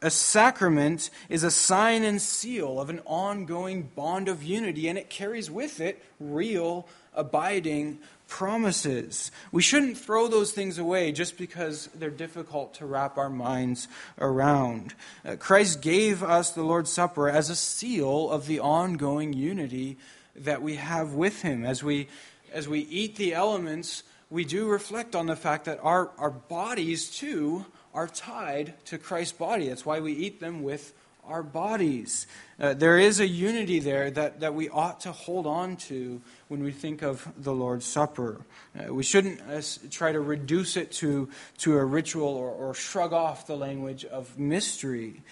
a 0.01 0.11
sacrament 0.11 1.11
is 1.29 1.42
a 1.42 1.51
sign 1.51 2.05
and 2.05 2.22
seal 2.22 2.81
of 2.81 2.88
an 2.88 3.01
ongoing 3.05 3.90
bond 3.96 4.29
of 4.29 4.42
unity, 4.42 4.88
and 4.88 4.96
it 4.96 5.11
carries 5.11 5.51
with 5.51 5.81
it 5.81 6.05
real, 6.20 6.87
abiding 7.14 7.98
promises. 8.28 9.32
We 9.50 9.62
shouldn't 9.62 9.98
throw 9.98 10.28
those 10.28 10.52
things 10.52 10.78
away 10.78 11.12
just 11.12 11.36
because 11.38 11.88
they're 11.94 12.10
difficult 12.10 12.74
to 12.74 12.86
wrap 12.86 13.18
our 13.18 13.30
minds 13.30 13.88
around. 14.18 14.94
Uh, 15.24 15.36
Christ 15.36 15.80
gave 15.80 16.22
us 16.22 16.50
the 16.50 16.62
Lord's 16.62 16.92
Supper 16.92 17.28
as 17.28 17.50
a 17.50 17.56
seal 17.56 18.30
of 18.30 18.46
the 18.46 18.60
ongoing 18.60 19.32
unity 19.32 19.96
that 20.36 20.62
we 20.62 20.76
have 20.76 21.14
with 21.14 21.42
Him. 21.42 21.64
As 21.64 21.82
we, 21.82 22.08
as 22.52 22.68
we 22.68 22.80
eat 22.80 23.16
the 23.16 23.34
elements, 23.34 24.02
we 24.30 24.44
do 24.44 24.68
reflect 24.68 25.16
on 25.16 25.26
the 25.26 25.36
fact 25.36 25.64
that 25.64 25.80
our, 25.82 26.10
our 26.18 26.30
bodies, 26.30 27.10
too, 27.10 27.64
are 27.94 28.06
tied 28.06 28.74
to 28.84 28.98
Christ's 28.98 29.32
body. 29.32 29.68
That's 29.68 29.86
why 29.86 30.00
we 30.00 30.12
eat 30.12 30.38
them 30.38 30.62
with 30.62 30.92
our 31.28 31.42
bodies. 31.42 32.26
Uh, 32.58 32.74
there 32.74 32.98
is 32.98 33.20
a 33.20 33.26
unity 33.26 33.78
there 33.78 34.10
that, 34.10 34.40
that 34.40 34.54
we 34.54 34.68
ought 34.68 35.00
to 35.00 35.12
hold 35.12 35.46
on 35.46 35.76
to 35.76 36.20
when 36.48 36.62
we 36.62 36.72
think 36.72 37.02
of 37.02 37.30
the 37.36 37.52
Lord's 37.52 37.84
Supper. 37.84 38.40
Uh, 38.78 38.92
we 38.92 39.02
shouldn't 39.02 39.40
uh, 39.42 39.60
try 39.90 40.10
to 40.10 40.20
reduce 40.20 40.76
it 40.76 40.90
to, 40.92 41.28
to 41.58 41.76
a 41.76 41.84
ritual 41.84 42.28
or, 42.28 42.50
or 42.50 42.74
shrug 42.74 43.12
off 43.12 43.46
the 43.46 43.56
language 43.56 44.04
of 44.04 44.38
mystery. 44.38 45.22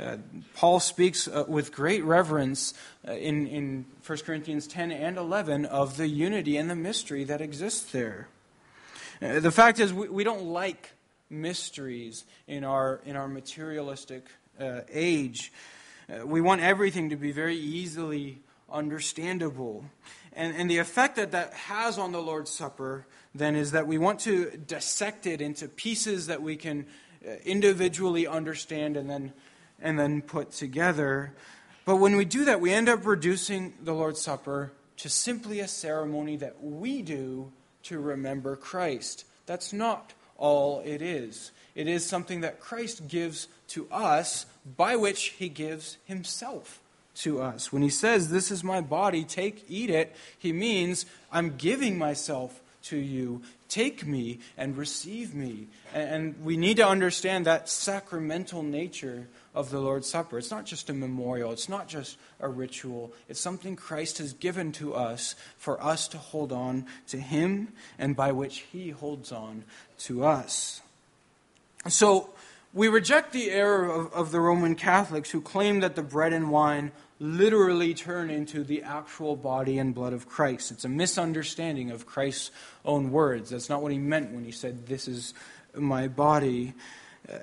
Uh, 0.00 0.18
Paul 0.54 0.78
speaks 0.78 1.26
uh, 1.26 1.44
with 1.48 1.72
great 1.72 2.04
reverence 2.04 2.74
uh, 3.08 3.12
in, 3.12 3.46
in 3.46 3.86
1 4.04 4.18
Corinthians 4.18 4.66
10 4.66 4.92
and 4.92 5.16
11 5.16 5.64
of 5.64 5.96
the 5.96 6.06
unity 6.06 6.56
and 6.58 6.68
the 6.68 6.76
mystery 6.76 7.24
that 7.24 7.40
exists 7.40 7.90
there. 7.92 8.28
The 9.20 9.50
fact 9.50 9.80
is, 9.80 9.94
we, 9.94 10.10
we 10.10 10.24
don't 10.24 10.44
like 10.44 10.90
mysteries 11.30 12.24
in 12.46 12.64
our, 12.64 13.00
in 13.06 13.16
our 13.16 13.28
materialistic 13.28 14.26
uh, 14.60 14.80
age. 14.90 15.52
Uh, 16.08 16.26
we 16.26 16.40
want 16.40 16.60
everything 16.60 17.10
to 17.10 17.16
be 17.16 17.32
very 17.32 17.56
easily 17.56 18.38
understandable. 18.70 19.84
And, 20.32 20.54
and 20.56 20.70
the 20.70 20.78
effect 20.78 21.16
that 21.16 21.32
that 21.32 21.52
has 21.54 21.98
on 21.98 22.12
the 22.12 22.20
Lord's 22.20 22.50
Supper 22.50 23.06
then 23.34 23.56
is 23.56 23.72
that 23.72 23.86
we 23.86 23.98
want 23.98 24.20
to 24.20 24.50
dissect 24.66 25.26
it 25.26 25.40
into 25.40 25.68
pieces 25.68 26.26
that 26.26 26.42
we 26.42 26.56
can 26.56 26.86
uh, 27.26 27.32
individually 27.44 28.26
understand 28.26 28.96
and 28.96 29.08
then, 29.08 29.32
and 29.80 29.98
then 29.98 30.22
put 30.22 30.52
together. 30.52 31.32
But 31.84 31.96
when 31.96 32.16
we 32.16 32.24
do 32.24 32.44
that, 32.44 32.60
we 32.60 32.72
end 32.72 32.88
up 32.88 33.06
reducing 33.06 33.74
the 33.82 33.92
Lord's 33.92 34.20
Supper 34.20 34.72
to 34.98 35.08
simply 35.08 35.60
a 35.60 35.68
ceremony 35.68 36.36
that 36.36 36.62
we 36.62 37.02
do 37.02 37.52
to 37.84 37.98
remember 37.98 38.56
Christ. 38.56 39.24
That's 39.46 39.72
not 39.72 40.12
all 40.38 40.80
it 40.84 41.02
is. 41.02 41.52
It 41.74 41.88
is 41.88 42.04
something 42.04 42.40
that 42.40 42.60
Christ 42.60 43.08
gives 43.08 43.48
to 43.68 43.86
us, 43.90 44.46
by 44.76 44.96
which 44.96 45.34
he 45.38 45.48
gives 45.48 45.98
himself 46.04 46.80
to 47.16 47.40
us. 47.40 47.72
When 47.72 47.82
he 47.82 47.90
says, 47.90 48.30
This 48.30 48.50
is 48.50 48.64
my 48.64 48.80
body, 48.80 49.24
take, 49.24 49.64
eat 49.68 49.90
it, 49.90 50.14
he 50.38 50.52
means, 50.52 51.06
I'm 51.32 51.56
giving 51.56 51.98
myself 51.98 52.60
to 52.84 52.96
you. 52.96 53.42
Take 53.68 54.06
me 54.06 54.38
and 54.56 54.76
receive 54.76 55.34
me. 55.34 55.66
And 55.92 56.42
we 56.44 56.56
need 56.56 56.76
to 56.76 56.86
understand 56.86 57.46
that 57.46 57.68
sacramental 57.68 58.62
nature 58.62 59.28
of 59.54 59.70
the 59.70 59.80
Lord's 59.80 60.08
Supper. 60.08 60.38
It's 60.38 60.50
not 60.50 60.66
just 60.66 60.90
a 60.90 60.92
memorial, 60.92 61.52
it's 61.52 61.68
not 61.68 61.88
just 61.88 62.18
a 62.40 62.48
ritual. 62.48 63.12
It's 63.28 63.40
something 63.40 63.74
Christ 63.74 64.18
has 64.18 64.32
given 64.32 64.72
to 64.72 64.94
us 64.94 65.34
for 65.56 65.82
us 65.82 66.08
to 66.08 66.18
hold 66.18 66.52
on 66.52 66.86
to 67.08 67.18
Him 67.18 67.72
and 67.98 68.14
by 68.14 68.32
which 68.32 68.66
He 68.70 68.90
holds 68.90 69.32
on 69.32 69.64
to 70.00 70.24
us. 70.24 70.80
So, 71.88 72.30
we 72.74 72.88
reject 72.88 73.32
the 73.32 73.50
error 73.50 73.90
of, 73.90 74.12
of 74.12 74.32
the 74.32 74.40
Roman 74.40 74.74
Catholics 74.74 75.30
who 75.30 75.40
claim 75.40 75.80
that 75.80 75.96
the 75.96 76.02
bread 76.02 76.34
and 76.34 76.50
wine 76.50 76.92
literally 77.18 77.94
turn 77.94 78.30
into 78.30 78.62
the 78.62 78.82
actual 78.82 79.36
body 79.36 79.78
and 79.78 79.94
blood 79.94 80.12
of 80.12 80.28
Christ. 80.28 80.70
It's 80.70 80.84
a 80.84 80.88
misunderstanding 80.88 81.90
of 81.90 82.06
Christ's 82.06 82.50
own 82.84 83.10
words. 83.10 83.50
That's 83.50 83.68
not 83.68 83.82
what 83.82 83.92
he 83.92 83.98
meant 83.98 84.32
when 84.32 84.44
he 84.44 84.52
said, 84.52 84.86
This 84.86 85.08
is 85.08 85.34
my 85.74 86.08
body. 86.08 86.74
Uh, 87.28 87.38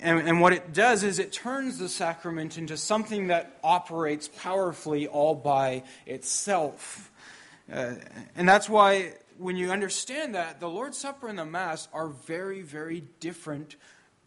and, 0.00 0.28
and, 0.28 0.40
what 0.40 0.52
it 0.52 0.72
does 0.72 1.02
is 1.02 1.18
it 1.18 1.32
turns 1.32 1.78
the 1.78 1.88
sacrament 1.88 2.56
into 2.56 2.76
something 2.76 3.28
that 3.28 3.58
operates 3.64 4.28
powerfully 4.28 5.08
all 5.08 5.34
by 5.34 5.82
itself. 6.06 7.10
Uh, 7.72 7.94
and 8.36 8.48
that's 8.48 8.68
why, 8.68 9.14
when 9.38 9.56
you 9.56 9.72
understand 9.72 10.34
that, 10.36 10.60
the 10.60 10.68
Lord's 10.68 10.98
Supper 10.98 11.26
and 11.26 11.38
the 11.38 11.44
Mass 11.44 11.88
are 11.92 12.08
very, 12.08 12.62
very 12.62 13.02
different 13.18 13.76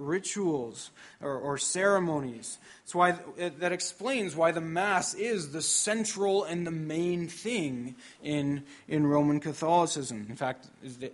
rituals 0.02 0.92
or, 1.22 1.38
or 1.38 1.58
ceremonies. 1.58 2.58
That's 2.84 2.96
why 2.96 3.16
that 3.60 3.72
explains 3.72 4.36
why 4.36 4.52
the 4.52 4.62
Mass 4.62 5.14
is 5.14 5.52
the 5.52 5.62
central 5.62 6.44
and 6.44 6.68
the 6.68 6.72
main 6.72 7.28
thing 7.28 7.96
in, 8.24 8.64
in 8.88 9.08
Roman 9.08 9.40
Catholicism. 9.40 10.26
In 10.30 10.36
fact, 10.36 10.68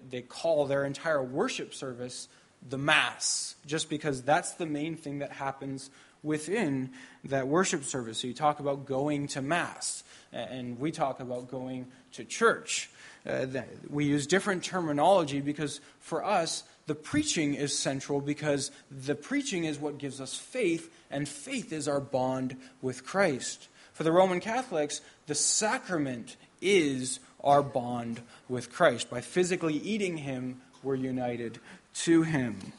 they 0.09 0.21
call 0.21 0.65
their 0.65 0.85
entire 0.85 1.21
worship 1.21 1.73
service 1.73 2.27
the 2.67 2.77
Mass, 2.77 3.55
just 3.65 3.89
because 3.89 4.23
that's 4.23 4.53
the 4.53 4.65
main 4.65 4.95
thing 4.97 5.19
that 5.19 5.31
happens 5.31 5.89
within 6.23 6.89
that 7.25 7.47
worship 7.47 7.83
service. 7.83 8.19
So 8.19 8.27
you 8.27 8.33
talk 8.33 8.59
about 8.59 8.85
going 8.85 9.27
to 9.27 9.41
Mass, 9.41 10.03
and 10.33 10.79
we 10.79 10.91
talk 10.91 11.19
about 11.19 11.49
going 11.49 11.87
to 12.13 12.23
church. 12.23 12.89
Uh, 13.25 13.45
we 13.89 14.05
use 14.05 14.25
different 14.27 14.63
terminology 14.63 15.41
because 15.41 15.81
for 15.99 16.23
us, 16.23 16.63
the 16.87 16.95
preaching 16.95 17.53
is 17.53 17.77
central 17.77 18.21
because 18.21 18.71
the 18.89 19.15
preaching 19.15 19.65
is 19.65 19.77
what 19.77 19.97
gives 19.97 20.19
us 20.19 20.35
faith, 20.35 20.89
and 21.11 21.27
faith 21.27 21.71
is 21.71 21.87
our 21.87 21.99
bond 21.99 22.55
with 22.81 23.05
Christ. 23.05 23.67
For 23.93 24.03
the 24.03 24.11
Roman 24.11 24.39
Catholics, 24.39 25.01
the 25.27 25.35
sacrament 25.35 26.37
is 26.61 27.19
our 27.43 27.61
bond 27.61 28.21
with 28.49 28.71
Christ. 28.71 29.09
By 29.09 29.21
physically 29.21 29.75
eating 29.75 30.17
Him, 30.17 30.61
we're 30.81 30.95
united 30.95 31.59
to 32.05 32.23
Him. 32.23 32.73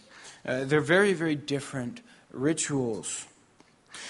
Uh, 0.44 0.64
they're 0.64 0.81
very, 0.81 1.12
very 1.12 1.35
different 1.35 2.01
rituals. 2.33 3.27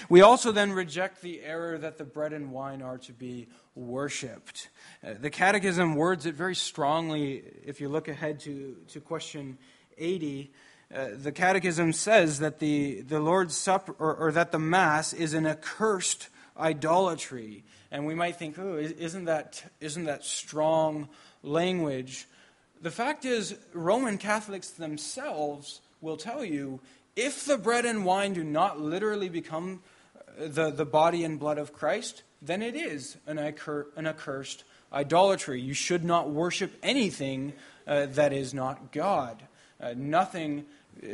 We 0.08 0.20
also 0.20 0.52
then 0.52 0.72
reject 0.72 1.22
the 1.22 1.42
error 1.42 1.78
that 1.78 1.98
the 1.98 2.04
bread 2.04 2.32
and 2.32 2.52
wine 2.52 2.82
are 2.82 2.98
to 2.98 3.12
be 3.12 3.48
worshiped. 3.74 4.68
Uh, 5.04 5.14
the 5.20 5.30
Catechism 5.30 5.94
words 5.94 6.26
it 6.26 6.34
very 6.34 6.54
strongly 6.54 7.42
if 7.64 7.80
you 7.80 7.88
look 7.88 8.08
ahead 8.08 8.40
to, 8.40 8.76
to 8.88 9.00
question 9.00 9.58
80, 9.98 10.50
uh, 10.94 11.08
the 11.14 11.32
Catechism 11.32 11.92
says 11.92 12.38
that 12.38 12.60
the, 12.60 13.02
the 13.02 13.20
Lord's 13.20 13.56
Supper, 13.56 13.94
or, 13.98 14.14
or, 14.14 14.32
that 14.32 14.52
the 14.52 14.58
Mass 14.58 15.12
is 15.12 15.34
an 15.34 15.46
accursed 15.46 16.28
idolatry. 16.58 17.64
And 17.90 18.06
we 18.06 18.14
might 18.14 18.36
think, 18.36 18.58
oh, 18.58 18.76
isn't 18.78 19.26
that, 19.26 19.62
isn't 19.80 20.04
that 20.04 20.24
strong 20.24 21.08
language? 21.42 22.26
The 22.80 22.90
fact 22.90 23.24
is, 23.24 23.56
Roman 23.74 24.16
Catholics 24.16 24.70
themselves 24.70 25.80
will 26.00 26.16
tell 26.16 26.44
you 26.44 26.80
if 27.16 27.44
the 27.44 27.58
bread 27.58 27.84
and 27.84 28.04
wine 28.04 28.32
do 28.32 28.44
not 28.44 28.80
literally 28.80 29.28
become 29.28 29.82
uh, 30.16 30.46
the, 30.46 30.70
the 30.70 30.86
body 30.86 31.24
and 31.24 31.38
blood 31.38 31.58
of 31.58 31.72
Christ, 31.72 32.22
then 32.40 32.62
it 32.62 32.76
is 32.76 33.16
an, 33.26 33.36
accur- 33.36 33.86
an 33.96 34.06
accursed 34.06 34.64
idolatry. 34.92 35.60
You 35.60 35.74
should 35.74 36.04
not 36.04 36.30
worship 36.30 36.72
anything 36.82 37.52
uh, 37.86 38.06
that 38.06 38.32
is 38.32 38.54
not 38.54 38.92
God. 38.92 39.42
Uh, 39.80 39.94
nothing 39.96 40.64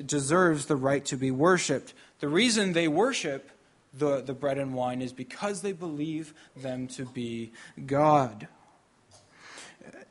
deserves 0.07 0.67
the 0.67 0.77
right 0.77 1.05
to 1.05 1.17
be 1.17 1.31
worshiped. 1.31 1.93
The 2.21 2.29
reason 2.29 2.73
they 2.73 2.89
worship 2.89 3.51
the, 3.93 4.21
the 4.21 4.35
bread 4.35 4.59
and 4.59 4.75
wine 4.75 5.03
is 5.03 5.12
because 5.12 5.62
they 5.62 5.73
believe 5.73 6.35
them 6.57 6.87
to 6.89 7.05
be 7.05 7.53
God. 7.87 8.49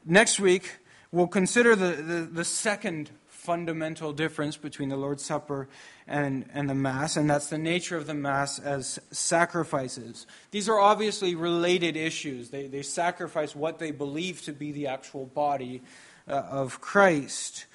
Next 0.05 0.39
week, 0.39 0.77
we'll 1.11 1.27
consider 1.27 1.75
the, 1.75 2.01
the, 2.01 2.21
the 2.31 2.45
second 2.45 3.09
fundamental 3.27 4.13
difference 4.13 4.55
between 4.55 4.87
the 4.87 4.95
Lord's 4.95 5.23
Supper 5.23 5.67
and, 6.07 6.45
and 6.53 6.69
the 6.69 6.75
Mass, 6.75 7.17
and 7.17 7.29
that's 7.29 7.47
the 7.47 7.57
nature 7.57 7.97
of 7.97 8.07
the 8.07 8.13
Mass 8.13 8.57
as 8.57 8.99
sacrifices. 9.11 10.25
These 10.51 10.69
are 10.69 10.79
obviously 10.79 11.35
related 11.35 11.97
issues. 11.97 12.49
They, 12.49 12.67
they 12.67 12.83
sacrifice 12.83 13.53
what 13.53 13.79
they 13.79 13.91
believe 13.91 14.41
to 14.43 14.53
be 14.53 14.71
the 14.71 14.87
actual 14.87 15.25
body 15.25 15.81
uh, 16.27 16.35
of 16.35 16.79
Christ. 16.79 17.65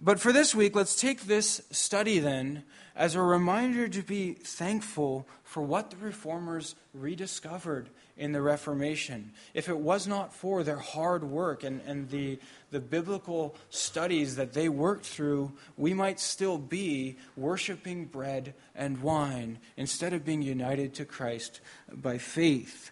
But 0.00 0.20
for 0.20 0.32
this 0.32 0.54
week, 0.54 0.76
let's 0.76 0.98
take 0.98 1.22
this 1.22 1.60
study 1.70 2.20
then 2.20 2.62
as 2.94 3.14
a 3.14 3.22
reminder 3.22 3.88
to 3.88 4.02
be 4.02 4.32
thankful 4.32 5.26
for 5.42 5.62
what 5.62 5.90
the 5.90 5.96
reformers 5.96 6.76
rediscovered 6.94 7.88
in 8.16 8.32
the 8.32 8.42
Reformation. 8.42 9.32
If 9.54 9.68
it 9.68 9.78
was 9.78 10.06
not 10.06 10.34
for 10.34 10.62
their 10.62 10.78
hard 10.78 11.24
work 11.24 11.64
and, 11.64 11.80
and 11.86 12.10
the, 12.10 12.38
the 12.70 12.80
biblical 12.80 13.54
studies 13.70 14.36
that 14.36 14.52
they 14.52 14.68
worked 14.68 15.06
through, 15.06 15.52
we 15.76 15.94
might 15.94 16.20
still 16.20 16.58
be 16.58 17.16
worshiping 17.36 18.04
bread 18.06 18.54
and 18.74 19.00
wine 19.00 19.58
instead 19.76 20.12
of 20.12 20.24
being 20.24 20.42
united 20.42 20.94
to 20.94 21.04
Christ 21.04 21.60
by 21.92 22.18
faith. 22.18 22.90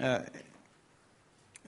Uh, 0.00 0.22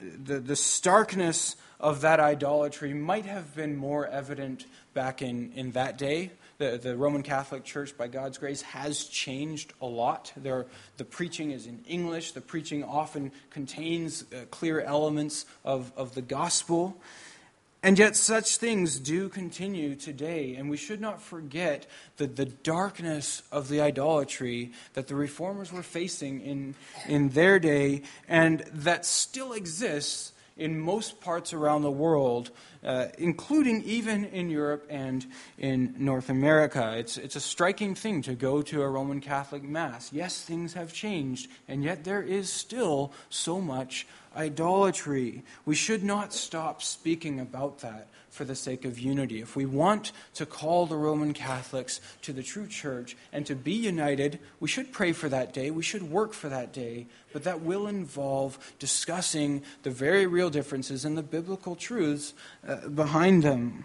the, 0.01 0.41
the 0.41 0.57
starkness 0.57 1.57
of 1.79 2.01
that 2.01 2.21
idolatry 2.21 2.95
might 2.95 3.27
have 3.27 3.55
been 3.55 3.77
more 3.77 4.07
evident 4.07 4.67
back 4.95 5.23
in, 5.23 5.53
in 5.55 5.73
that 5.73 5.99
day. 5.99 6.31
The, 6.59 6.79
the 6.83 6.97
Roman 6.97 7.23
Catholic 7.23 7.65
Church, 7.65 7.97
by 7.97 8.09
God's 8.09 8.39
grace, 8.39 8.63
has 8.63 9.05
changed 9.05 9.75
a 9.83 9.87
lot. 9.87 10.33
There, 10.37 10.67
the 10.97 11.05
preaching 11.05 11.51
is 11.51 11.67
in 11.67 11.85
English. 11.87 12.33
The 12.33 12.41
preaching 12.41 12.83
often 12.83 13.31
contains 13.51 14.25
uh, 14.33 14.47
clear 14.51 14.81
elements 14.81 15.45
of, 15.65 15.93
of 15.97 16.15
the 16.15 16.23
gospel. 16.23 16.97
And 17.83 17.99
yet, 17.99 18.17
such 18.17 18.57
things 18.57 18.99
do 18.99 19.29
continue 19.29 19.95
today, 19.95 20.57
and 20.57 20.71
we 20.71 20.79
should 20.79 21.01
not 21.01 21.23
forget 21.23 21.87
the, 22.17 22.27
the 22.27 22.47
darkness 22.47 23.43
of 23.53 23.69
the 23.69 23.81
idolatry 23.83 24.73
that 24.95 25.09
the 25.09 25.15
reformers 25.15 25.73
were 25.73 25.83
facing 25.85 26.41
in, 26.41 26.75
in 27.07 27.29
their 27.29 27.59
day, 27.59 28.03
and 28.27 28.61
that 28.73 29.05
still 29.05 29.53
exists 29.53 30.33
in 30.57 30.81
most 30.81 31.21
parts 31.21 31.53
around 31.53 31.83
the 31.83 31.91
world, 31.91 32.51
uh, 32.83 33.07
including 33.19 33.83
even 33.83 34.25
in 34.27 34.49
Europe 34.49 34.87
and 34.89 35.27
in 35.59 35.95
North 35.99 36.31
America. 36.31 36.95
It's, 36.97 37.19
it's 37.19 37.37
a 37.37 37.41
striking 37.41 37.95
thing 37.95 38.23
to 38.23 38.35
go 38.35 38.63
to 38.63 38.83
a 38.83 38.89
Roman 38.89 39.21
Catholic 39.21 39.63
Mass. 39.63 40.13
Yes, 40.13 40.41
things 40.41 40.73
have 40.75 40.93
changed, 40.93 41.51
and 41.69 41.85
yet 41.85 42.05
there 42.05 42.23
is 42.23 42.51
still 42.51 43.13
so 43.29 43.61
much 43.61 44.07
idolatry. 44.35 45.45
We 45.65 45.75
should 45.75 46.03
not 46.03 46.33
stop 46.33 46.83
speaking 46.83 47.41
about 47.41 47.81
that 47.81 48.09
for 48.37 48.45
the 48.45 48.55
sake 48.55 48.85
of 48.85 48.99
unity. 48.99 49.41
If 49.41 49.57
we 49.57 49.65
want 49.65 50.13
to 50.35 50.45
call 50.45 50.85
the 50.85 50.97
Roman 50.97 51.33
Catholics 51.33 52.03
to 52.21 52.35
the 52.35 52.43
true 52.43 52.67
church 52.67 53.17
and 53.33 53.47
to 53.47 53.57
be 53.57 53.73
united, 53.73 54.39
we 54.61 54.69
should 54.69 54.93
pray 54.93 55.13
for 55.13 55.31
that 55.31 55.55
day. 55.55 55.71
We 55.71 55.83
should 55.83 56.11
work 56.11 56.35
for 56.35 56.51
that 56.51 56.71
day. 56.71 57.07
But 57.33 57.45
that 57.45 57.63
will 57.63 57.87
involve 57.87 58.59
discussing 58.79 59.63
the 59.85 59.91
very 59.91 60.27
real 60.27 60.51
differences 60.51 61.07
and 61.07 61.17
the 61.17 61.23
biblical 61.23 61.77
truths 61.77 62.35
uh, 62.69 62.89
behind 62.89 63.43
them. 63.43 63.85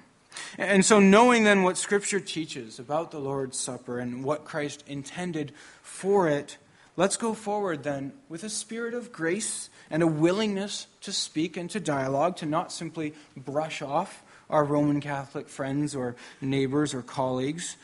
And 0.58 0.84
so, 0.84 1.00
knowing 1.00 1.46
then 1.46 1.64
what 1.64 1.78
Scripture 1.78 2.20
teaches 2.20 2.78
about 2.78 3.12
the 3.12 3.20
Lord's 3.20 3.58
Supper 3.58 4.00
and 4.00 4.24
what 4.24 4.46
Christ 4.46 4.84
intended 4.86 5.54
for 5.82 6.28
it, 6.28 6.58
let's 6.98 7.18
go 7.18 7.34
forward 7.34 7.84
then 7.84 8.14
with 8.28 8.44
a 8.44 8.50
spirit 8.50 8.94
of 8.94 9.12
grace 9.12 9.70
and 9.90 10.04
a 10.04 10.08
willingness 10.08 10.88
to 11.02 11.12
speak 11.12 11.58
and 11.58 11.70
to 11.70 11.80
dialogue, 11.80 12.38
to 12.38 12.46
not 12.46 12.72
simply 12.72 13.14
brush 13.36 13.82
off 13.82 14.24
our 14.52 14.64
Roman 14.64 15.00
Catholic 15.02 15.50
friends 15.50 15.96
or 15.96 16.16
neighbors 16.42 16.94
or 16.94 17.02
colleagues. 17.02 17.78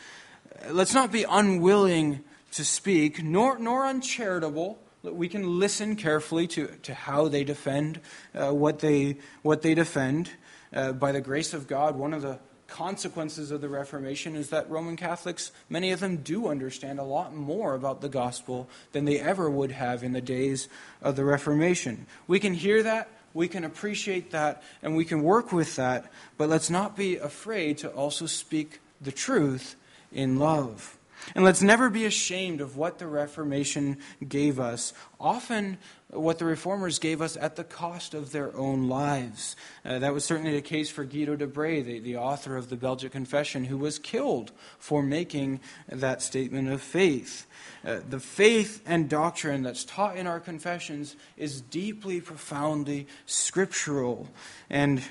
Let's 0.70 0.94
not 0.94 1.12
be 1.12 1.24
unwilling 1.24 2.24
to 2.52 2.64
speak, 2.64 3.24
nor, 3.24 3.58
nor 3.58 3.86
uncharitable. 3.86 4.78
We 5.04 5.30
can 5.30 5.60
listen 5.60 5.96
carefully 5.96 6.48
to, 6.48 6.68
to 6.84 6.94
how 6.94 7.30
they 7.30 7.44
defend 7.44 8.02
uh, 8.36 8.52
what, 8.52 8.80
they, 8.80 9.18
what 9.42 9.62
they 9.62 9.74
defend. 9.74 10.30
Uh, 10.74 10.92
by 10.92 11.14
the 11.14 11.22
grace 11.22 11.54
of 11.54 11.66
God, 11.68 11.96
one 11.96 12.14
of 12.14 12.22
the 12.22 12.40
consequences 12.68 13.52
of 13.52 13.62
the 13.62 13.70
Reformation 13.70 14.36
is 14.36 14.50
that 14.50 14.70
Roman 14.70 14.98
Catholics, 14.98 15.52
many 15.70 15.92
of 15.92 16.02
them 16.02 16.18
do 16.18 16.48
understand 16.48 17.00
a 17.00 17.04
lot 17.04 17.34
more 17.34 17.74
about 17.74 18.02
the 18.02 18.10
gospel 18.10 18.70
than 18.92 19.06
they 19.06 19.20
ever 19.20 19.50
would 19.50 19.72
have 19.72 20.04
in 20.04 20.12
the 20.12 20.22
days 20.22 20.68
of 21.02 21.16
the 21.16 21.24
Reformation. 21.24 22.06
We 22.28 22.40
can 22.40 22.54
hear 22.54 22.84
that, 22.84 23.10
we 23.38 23.48
can 23.48 23.64
appreciate 23.64 24.32
that, 24.32 24.64
and 24.82 24.98
we 24.98 25.06
can 25.06 25.22
work 25.22 25.52
with 25.52 25.76
that, 25.76 26.12
but 26.38 26.50
let's 26.50 26.72
not 26.72 26.98
be 26.98 27.18
afraid 27.18 27.78
to 27.78 27.90
also 27.90 28.26
speak 28.26 28.80
the 29.00 29.12
truth 29.12 29.76
in 30.12 30.40
love. 30.40 30.98
And 31.36 31.46
let's 31.46 31.62
never 31.62 31.90
be 31.90 32.06
ashamed 32.06 32.62
of 32.62 32.78
what 32.78 32.98
the 32.98 33.06
Reformation 33.06 33.98
gave 34.28 34.60
us. 34.60 34.92
Often, 35.20 35.78
what 36.10 36.38
the 36.38 36.46
Reformers 36.46 37.00
gave 37.00 37.22
us 37.22 37.36
at 37.38 37.56
the 37.56 37.64
cost 37.64 38.14
of 38.14 38.32
their 38.32 38.56
own 38.56 38.88
lives. 38.88 39.56
Uh, 39.84 40.00
that 40.00 40.14
was 40.14 40.24
certainly 40.24 40.54
the 40.54 40.62
case 40.62 40.90
for 40.90 41.04
Guido 41.04 41.36
de 41.36 41.48
Brès, 41.48 41.86
the, 41.86 42.00
the 42.00 42.18
author 42.18 42.56
of 42.56 42.70
the 42.70 42.76
Belgic 42.76 43.12
Confession, 43.12 43.66
who 43.66 43.78
was 43.78 44.00
killed 44.00 44.52
for 44.78 45.02
making 45.02 45.60
that 45.90 46.22
statement 46.22 46.70
of 46.70 46.82
faith. 46.82 47.48
Uh, 47.86 48.00
the 48.08 48.20
faith 48.20 48.82
and 48.86 49.10
doctrine 49.10 49.64
that's 49.64 49.84
taught 49.84 50.18
in 50.18 50.28
our 50.28 50.40
confessions 50.40 51.16
is 51.36 51.62
deeply, 51.62 52.22
profoundly 52.22 53.08
scriptural. 53.26 54.30
And 54.70 55.04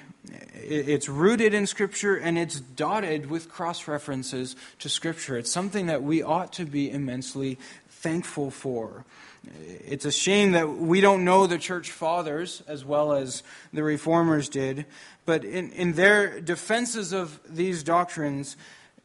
it's 0.54 1.08
rooted 1.08 1.54
in 1.54 1.66
Scripture 1.66 2.16
and 2.16 2.38
it's 2.38 2.60
dotted 2.60 3.30
with 3.30 3.48
cross 3.48 3.86
references 3.86 4.56
to 4.80 4.88
Scripture. 4.88 5.36
It's 5.36 5.50
something 5.50 5.86
that 5.86 6.02
we 6.02 6.22
ought 6.22 6.52
to 6.54 6.64
be 6.64 6.90
immensely 6.90 7.58
thankful 7.88 8.50
for. 8.50 9.04
It's 9.54 10.04
a 10.04 10.12
shame 10.12 10.52
that 10.52 10.68
we 10.68 11.00
don't 11.00 11.24
know 11.24 11.46
the 11.46 11.58
church 11.58 11.90
fathers 11.90 12.62
as 12.66 12.84
well 12.84 13.12
as 13.12 13.42
the 13.72 13.82
reformers 13.82 14.48
did, 14.48 14.86
but 15.24 15.44
in, 15.44 15.70
in 15.72 15.92
their 15.92 16.40
defenses 16.40 17.12
of 17.12 17.40
these 17.48 17.82
doctrines, 17.82 18.56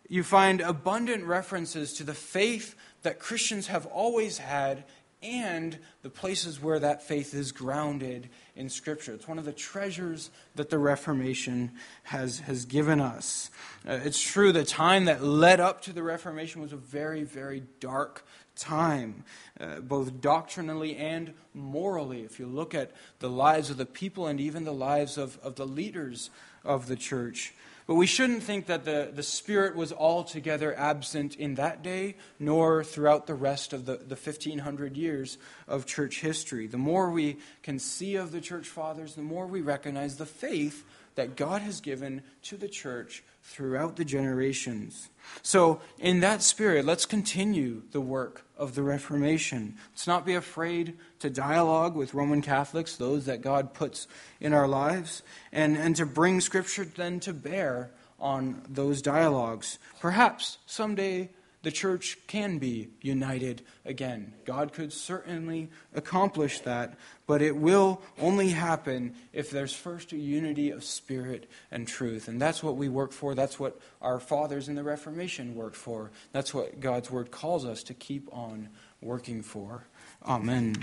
you 0.07 0.23
find 0.23 0.61
abundant 0.61 1.23
references 1.25 1.93
to 1.93 2.03
the 2.03 2.13
faith 2.13 2.75
that 3.03 3.19
Christians 3.19 3.67
have 3.67 3.85
always 3.87 4.39
had 4.39 4.83
and 5.21 5.77
the 6.01 6.09
places 6.09 6.61
where 6.61 6.79
that 6.79 7.03
faith 7.03 7.33
is 7.33 7.51
grounded 7.51 8.29
in 8.55 8.69
Scripture. 8.69 9.13
It's 9.13 9.27
one 9.27 9.39
of 9.39 9.45
the 9.45 9.53
treasures 9.53 10.29
that 10.55 10.69
the 10.69 10.77
Reformation 10.77 11.71
has, 12.03 12.39
has 12.39 12.65
given 12.65 12.99
us. 12.99 13.49
Uh, 13.87 13.99
it's 14.03 14.21
true, 14.21 14.51
the 14.51 14.65
time 14.65 15.05
that 15.05 15.23
led 15.23 15.59
up 15.59 15.81
to 15.83 15.93
the 15.93 16.03
Reformation 16.03 16.61
was 16.61 16.73
a 16.73 16.77
very, 16.77 17.23
very 17.23 17.63
dark 17.79 18.25
time, 18.55 19.23
uh, 19.59 19.79
both 19.79 20.21
doctrinally 20.21 20.95
and 20.97 21.33
morally. 21.53 22.21
If 22.21 22.39
you 22.39 22.45
look 22.45 22.75
at 22.75 22.91
the 23.19 23.29
lives 23.29 23.69
of 23.69 23.77
the 23.77 23.85
people 23.85 24.27
and 24.27 24.39
even 24.39 24.65
the 24.65 24.73
lives 24.73 25.17
of, 25.17 25.39
of 25.41 25.55
the 25.55 25.65
leaders 25.65 26.29
of 26.63 26.87
the 26.87 26.95
church, 26.95 27.53
but 27.87 27.95
we 27.95 28.05
shouldn't 28.05 28.43
think 28.43 28.67
that 28.67 28.85
the, 28.85 29.11
the 29.13 29.23
Spirit 29.23 29.75
was 29.75 29.91
altogether 29.91 30.77
absent 30.77 31.35
in 31.35 31.55
that 31.55 31.83
day, 31.83 32.15
nor 32.39 32.83
throughout 32.83 33.27
the 33.27 33.33
rest 33.33 33.73
of 33.73 33.85
the, 33.85 33.97
the 33.97 34.15
1500 34.15 34.95
years 34.95 35.37
of 35.67 35.85
church 35.85 36.21
history. 36.21 36.67
The 36.67 36.77
more 36.77 37.11
we 37.11 37.37
can 37.63 37.79
see 37.79 38.15
of 38.15 38.31
the 38.31 38.41
church 38.41 38.67
fathers, 38.67 39.15
the 39.15 39.21
more 39.21 39.47
we 39.47 39.61
recognize 39.61 40.17
the 40.17 40.25
faith 40.25 40.85
that 41.21 41.35
God 41.35 41.61
has 41.61 41.81
given 41.81 42.23
to 42.41 42.57
the 42.57 42.67
church 42.67 43.23
throughout 43.43 43.95
the 43.95 44.03
generations. 44.03 45.09
So, 45.43 45.79
in 45.99 46.21
that 46.21 46.41
spirit, 46.41 46.83
let's 46.83 47.05
continue 47.05 47.83
the 47.91 48.01
work 48.01 48.43
of 48.57 48.73
the 48.73 48.81
Reformation. 48.81 49.75
Let's 49.91 50.07
not 50.07 50.25
be 50.25 50.33
afraid 50.33 50.97
to 51.19 51.29
dialogue 51.29 51.95
with 51.95 52.15
Roman 52.15 52.41
Catholics, 52.41 52.95
those 52.95 53.25
that 53.25 53.43
God 53.43 53.75
puts 53.75 54.07
in 54.39 54.51
our 54.51 54.67
lives, 54.67 55.21
and, 55.51 55.77
and 55.77 55.95
to 55.97 56.07
bring 56.07 56.41
Scripture 56.41 56.85
then 56.85 57.19
to 57.19 57.33
bear 57.33 57.91
on 58.19 58.63
those 58.67 59.03
dialogues. 59.03 59.77
Perhaps 59.99 60.57
someday 60.65 61.29
the 61.63 61.71
church 61.71 62.17
can 62.27 62.57
be 62.57 62.89
united 63.01 63.61
again. 63.85 64.33
God 64.45 64.73
could 64.73 64.91
certainly 64.91 65.69
accomplish 65.93 66.59
that, 66.61 66.95
but 67.27 67.41
it 67.41 67.55
will 67.55 68.01
only 68.19 68.49
happen 68.49 69.15
if 69.31 69.51
there's 69.51 69.73
first 69.73 70.11
a 70.11 70.17
unity 70.17 70.71
of 70.71 70.83
spirit 70.83 71.49
and 71.69 71.87
truth. 71.87 72.27
And 72.27 72.41
that's 72.41 72.63
what 72.63 72.77
we 72.77 72.89
work 72.89 73.11
for. 73.11 73.35
That's 73.35 73.59
what 73.59 73.79
our 74.01 74.19
fathers 74.19 74.69
in 74.69 74.75
the 74.75 74.83
Reformation 74.83 75.55
worked 75.55 75.75
for. 75.75 76.11
That's 76.31 76.53
what 76.53 76.79
God's 76.79 77.11
word 77.11 77.29
calls 77.29 77.65
us 77.65 77.83
to 77.83 77.93
keep 77.93 78.27
on 78.33 78.69
working 79.01 79.43
for. 79.43 79.85
Amen. 80.25 80.75